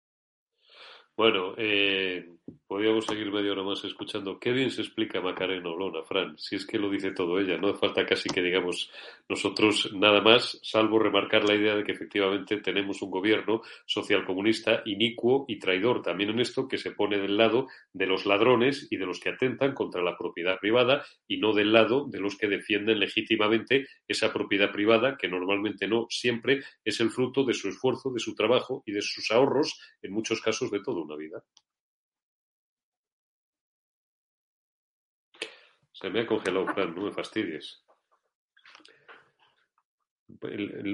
[1.16, 4.40] Bueno, eh, podríamos seguir media hora más escuchando.
[4.40, 7.58] Qué bien se explica Macarena Olona, Fran, si es que lo dice todo ella.
[7.58, 8.92] No hace falta casi que digamos
[9.28, 15.46] nosotros nada más, salvo remarcar la idea de que efectivamente tenemos un gobierno socialcomunista inicuo
[15.48, 19.06] y traidor también en esto, que se pone del lado de los ladrones y de
[19.06, 23.00] los que atentan contra la propiedad privada y no del lado de los que defienden
[23.00, 28.20] legítimamente esa propiedad privada, que normalmente no siempre es el fruto de su esfuerzo, de
[28.20, 31.44] su trabajo y de sus ahorros, en muchos casos de toda una vida.
[36.00, 37.84] Se me ha congelado, Fran, no me fastidies.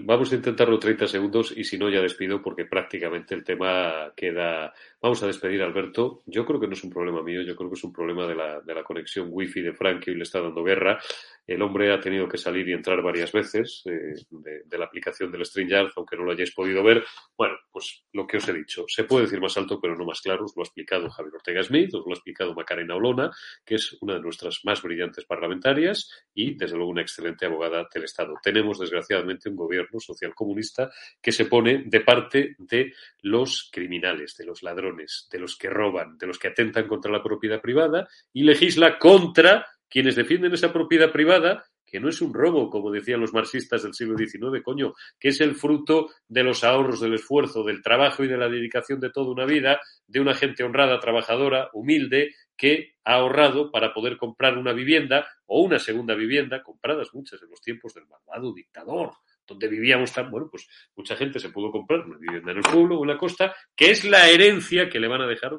[0.03, 4.73] vamos a intentarlo 30 segundos y si no ya despido porque prácticamente el tema queda...
[4.99, 6.23] Vamos a despedir a Alberto.
[6.25, 8.33] Yo creo que no es un problema mío, yo creo que es un problema de
[8.33, 10.99] la, de la conexión wifi de Frank que hoy le está dando guerra.
[11.45, 15.31] El hombre ha tenido que salir y entrar varias veces eh, de, de la aplicación
[15.31, 17.05] del StreamYard, aunque no lo hayáis podido ver.
[17.37, 18.85] Bueno, pues lo que os he dicho.
[18.87, 20.45] Se puede decir más alto, pero no más claro.
[20.45, 23.29] Os lo ha explicado Javier Ortega Smith, os lo ha explicado Macarena Olona,
[23.65, 28.05] que es una de nuestras más brillantes parlamentarias y, desde luego, una excelente abogada del
[28.05, 28.35] Estado.
[28.41, 30.89] Tenemos, desgraciadamente, un gobierno social comunista
[31.21, 36.17] que se pone de parte de los criminales, de los ladrones, de los que roban,
[36.17, 41.11] de los que atentan contra la propiedad privada y legisla contra quienes defienden esa propiedad
[41.11, 41.65] privada
[41.95, 45.39] que no es un robo, como decían los marxistas del siglo XIX, coño, que es
[45.39, 49.31] el fruto de los ahorros, del esfuerzo, del trabajo y de la dedicación de toda
[49.31, 54.73] una vida de una gente honrada, trabajadora, humilde, que ha ahorrado para poder comprar una
[54.73, 59.13] vivienda o una segunda vivienda, compradas muchas en los tiempos del malvado dictador,
[59.47, 60.67] donde vivíamos tan, bueno, pues
[60.97, 63.91] mucha gente se pudo comprar una vivienda en el pueblo o en la costa, que
[63.91, 65.53] es la herencia que le van a dejar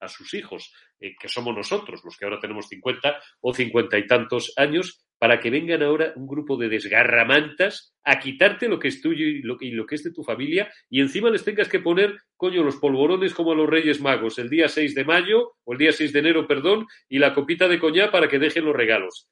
[0.00, 4.06] a sus hijos, eh, que somos nosotros, los que ahora tenemos 50 o 50 y
[4.06, 9.00] tantos años, para que vengan ahora un grupo de desgarramantas a quitarte lo que es
[9.00, 9.56] tuyo y lo
[9.86, 13.52] que, es de tu familia y encima les tengas que poner, coño, los polvorones como
[13.52, 16.46] a los Reyes Magos el día 6 de mayo o el día 6 de enero,
[16.46, 19.28] perdón, y la copita de coñá para que dejen los regalos.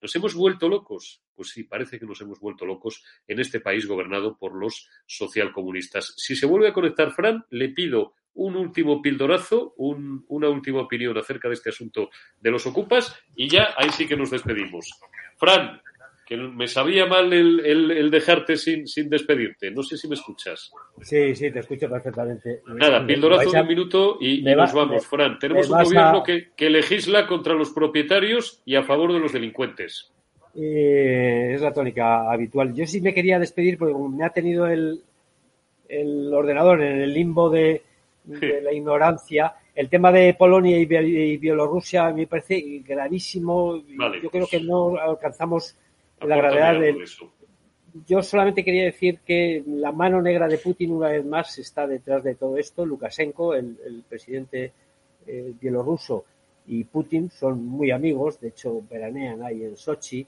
[0.00, 1.22] ¿Nos hemos vuelto locos?
[1.34, 6.14] Pues sí, parece que nos hemos vuelto locos en este país gobernado por los socialcomunistas.
[6.16, 11.16] Si se vuelve a conectar Fran, le pido un último pildorazo, un- una última opinión
[11.18, 12.10] acerca de este asunto
[12.40, 14.90] de los ocupas y ya ahí sí que nos despedimos.
[15.36, 15.80] Fran,
[16.26, 19.70] que me sabía mal el, el- el dejarte sin, sin despedirte.
[19.70, 20.70] No sé si me escuchas.
[21.00, 22.60] Sí, sí, te escucho perfectamente.
[22.66, 25.38] Nada, pildorazo de un minuto y, y me va- nos vamos, me- Fran.
[25.38, 29.32] Tenemos un gobierno a- que, que legisla contra los propietarios y a favor de los
[29.32, 30.12] delincuentes.
[30.54, 32.74] Eh, es la tónica habitual.
[32.74, 35.00] Yo sí me quería despedir porque me ha tenido el,
[35.88, 37.82] el ordenador en el limbo de,
[38.28, 39.54] de la ignorancia.
[39.74, 43.80] El tema de Polonia y, Biel- y Bielorrusia me parece gravísimo.
[43.96, 45.76] Vale, Yo creo que no alcanzamos
[46.20, 47.30] la gravedad del, eso.
[48.06, 52.22] yo solamente quería decir que la mano negra de Putin una vez más está detrás
[52.24, 52.84] de todo esto.
[52.84, 54.72] Lukashenko, el, el presidente
[55.26, 56.24] eh, bielorruso,
[56.66, 58.40] y Putin son muy amigos.
[58.40, 60.20] De hecho, veranean ahí en Sochi.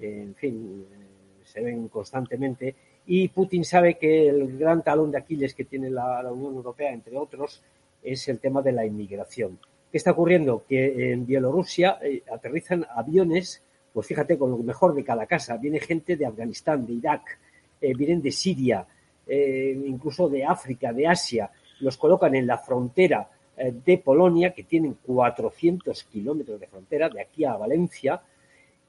[0.00, 2.74] eh, en fin, eh, se ven constantemente.
[3.06, 7.16] Y Putin sabe que el gran talón de Aquiles que tiene la, Unión Europea, entre
[7.16, 7.62] otros,
[8.02, 9.58] es el tema de la inmigración.
[9.90, 10.64] ¿Qué está ocurriendo?
[10.68, 15.56] Que en Bielorrusia eh, aterrizan aviones, pues fíjate, con lo mejor de cada casa.
[15.56, 17.38] Viene gente de Afganistán, de Irak,
[17.80, 18.86] eh, vienen de Siria,
[19.26, 21.50] eh, incluso de África, de Asia.
[21.80, 27.44] Los colocan en la frontera de Polonia, que tienen 400 kilómetros de frontera, de aquí
[27.44, 28.20] a Valencia,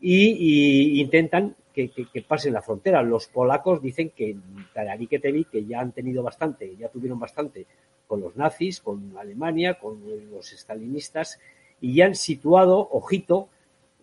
[0.03, 3.01] y, y intentan que, que- que pasen la frontera.
[3.01, 4.35] Los polacos dicen que
[5.09, 7.65] que te vi, que ya han tenido bastante, ya tuvieron bastante
[8.07, 9.99] con los nazis, con Alemania, con
[10.29, 11.39] los estalinistas,
[11.81, 13.47] y ya han situado, ojito,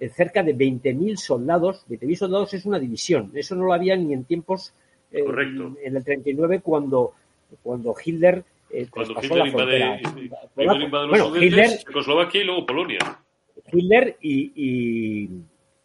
[0.00, 1.84] eh, cerca de 20.000 soldados.
[1.88, 3.30] 20.000 soldados es una división.
[3.34, 4.72] Eso no lo había ni en tiempos,
[5.12, 5.76] eh, Correcto.
[5.82, 7.12] en el 39, cuando,
[7.62, 8.42] cuando Hitler
[8.72, 10.48] eh, Cuando Hitler la invade, frontera.
[10.54, 12.98] primero invade los Bueno, Hitler, Checoslovaquia y luego Polonia.
[13.72, 15.30] Hitler y, y,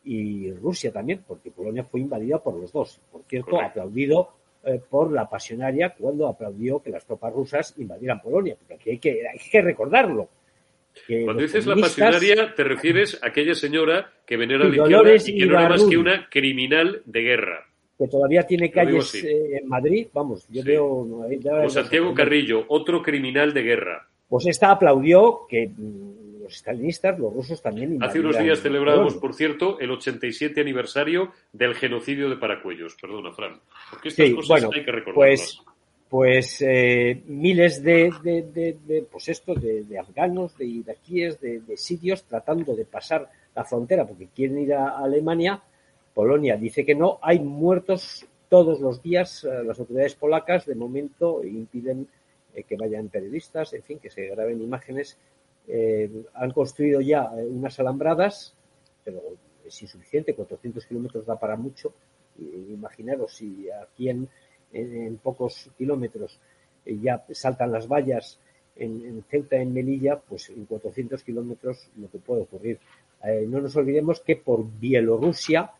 [0.05, 2.99] y Rusia también, porque Polonia fue invadida por los dos.
[3.11, 3.69] Por cierto, Correcto.
[3.81, 4.29] aplaudido
[4.63, 8.97] eh, por la pasionaria cuando aplaudió que las tropas rusas invadieran Polonia, porque aquí hay
[8.99, 10.29] que, hay que recordarlo.
[11.07, 14.83] que Cuando dices la pasionaria, te refieres a aquella señora que venera a Sí, la
[14.83, 17.65] izquierda y que no era más que una criminal de guerra.
[17.97, 21.05] que todavía tiene calles eh, en Madrid, vamos, yo veo...
[21.07, 24.07] no, ahí ya- Como Santiago Carrillo, otro criminal de guerra.
[24.27, 29.21] Pues esta aplaudió que mm, los estalinistas, los rusos también Hace unos días celebrábamos, Polonia.
[29.21, 32.95] por cierto, el 87 aniversario del genocidio de Paracuellos.
[33.01, 33.59] Perdona, Fran.
[33.91, 35.59] Porque estas Sí, cosas bueno, hay que recordarlas.
[35.59, 35.61] pues,
[36.09, 41.75] pues eh, miles de, de, de- de, pues esto, de, afganos, de iraquíes, de, de
[41.77, 45.61] sirios tratando de pasar la frontera porque quieren ir a Alemania.
[46.13, 47.19] Polonia dice que no.
[47.21, 49.43] Hay muertos todos los días.
[49.43, 52.07] Eh, Las autoridades polacas de momento impiden
[52.53, 55.17] eh, que vayan periodistas, en fin, que se graben imágenes.
[55.67, 58.53] Eh, han construido ya eh, unas alambradas,
[59.03, 59.21] pero
[59.65, 60.33] es insuficiente.
[60.33, 61.93] 400 kilómetros da para mucho.
[62.37, 64.27] Imaginaros si aquí en,
[64.73, 66.39] en, en pocos kilómetros
[66.85, 68.39] eh, ya saltan las vallas
[68.75, 72.79] en, en Ceuta, en Melilla, pues en 400 kilómetros lo que puede ocurrir.
[73.23, 75.71] Eh, no nos olvidemos que por Bielorrusia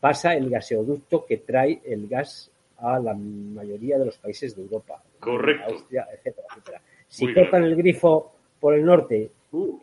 [0.00, 5.02] pasa el gaseoducto que trae el gas a la mayoría de los países de Europa.
[5.18, 5.72] Correcto.
[5.72, 6.82] Austria, etcétera, etcétera.
[7.08, 8.33] Si cortan el grifo
[8.64, 9.30] por el norte,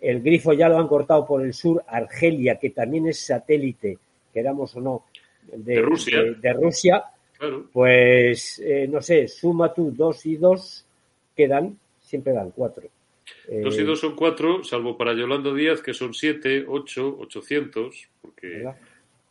[0.02, 4.00] el grifo ya lo han cortado por el sur, Argelia, que también es satélite,
[4.34, 5.06] queramos o no,
[5.54, 6.24] de, De Rusia.
[6.24, 7.04] de- de Rusia,
[7.72, 10.84] Pues, eh, no sé, suma tú dos y dos,
[11.36, 12.84] quedan, siempre dan cuatro.
[13.48, 18.10] Dos y Eh, dos son cuatro, salvo para Yolando Díaz, que son siete, ocho, ochocientos,
[18.20, 18.64] porque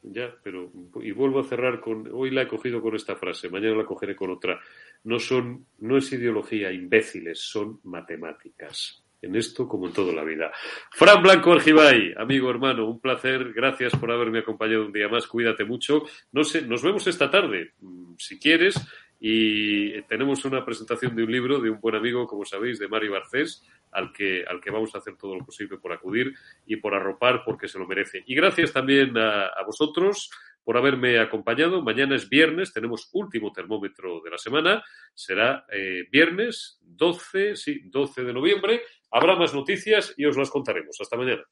[0.05, 0.71] ya, pero
[1.03, 4.15] y vuelvo a cerrar con, hoy la he cogido con esta frase, mañana la cogeré
[4.15, 4.61] con otra.
[5.03, 9.03] No son, no es ideología, imbéciles, son matemáticas.
[9.23, 10.51] En esto como en toda la vida.
[10.91, 15.65] Fran Blanco Argibay, amigo hermano, un placer, gracias por haberme acompañado un día más, cuídate
[15.65, 16.05] mucho.
[16.33, 18.77] No sé, nos vemos esta tarde, mm, si quieres,
[19.23, 23.13] y tenemos una presentación de un libro de un buen amigo, como sabéis, de Mario
[23.13, 23.63] Barcés,
[23.93, 26.33] al que, al que vamos a hacer todo lo posible por acudir
[26.65, 28.25] y por arropar porque se lo merece.
[28.27, 30.31] Y gracias también a, vosotros
[30.65, 31.83] por haberme acompañado.
[31.83, 34.83] Mañana es viernes, tenemos último termómetro de la semana.
[35.13, 38.83] Será eh, viernes 12, sí, 12 de noviembre.
[39.13, 40.97] Habrá más noticias y os las contaremos.
[41.01, 41.43] Hasta mañana.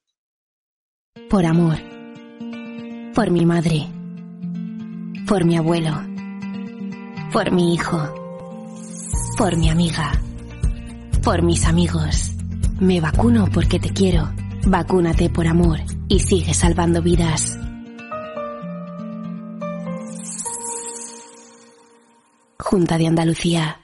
[1.29, 1.77] Por amor.
[3.15, 3.89] Por mi madre.
[5.27, 5.93] Por mi abuelo.
[7.33, 7.99] Por mi hijo.
[9.37, 10.13] Por mi amiga.
[11.25, 12.31] Por mis amigos.
[12.81, 14.31] Me vacuno porque te quiero.
[14.67, 17.59] Vacúnate por amor y sigue salvando vidas.
[22.59, 23.81] Junta de Andalucía.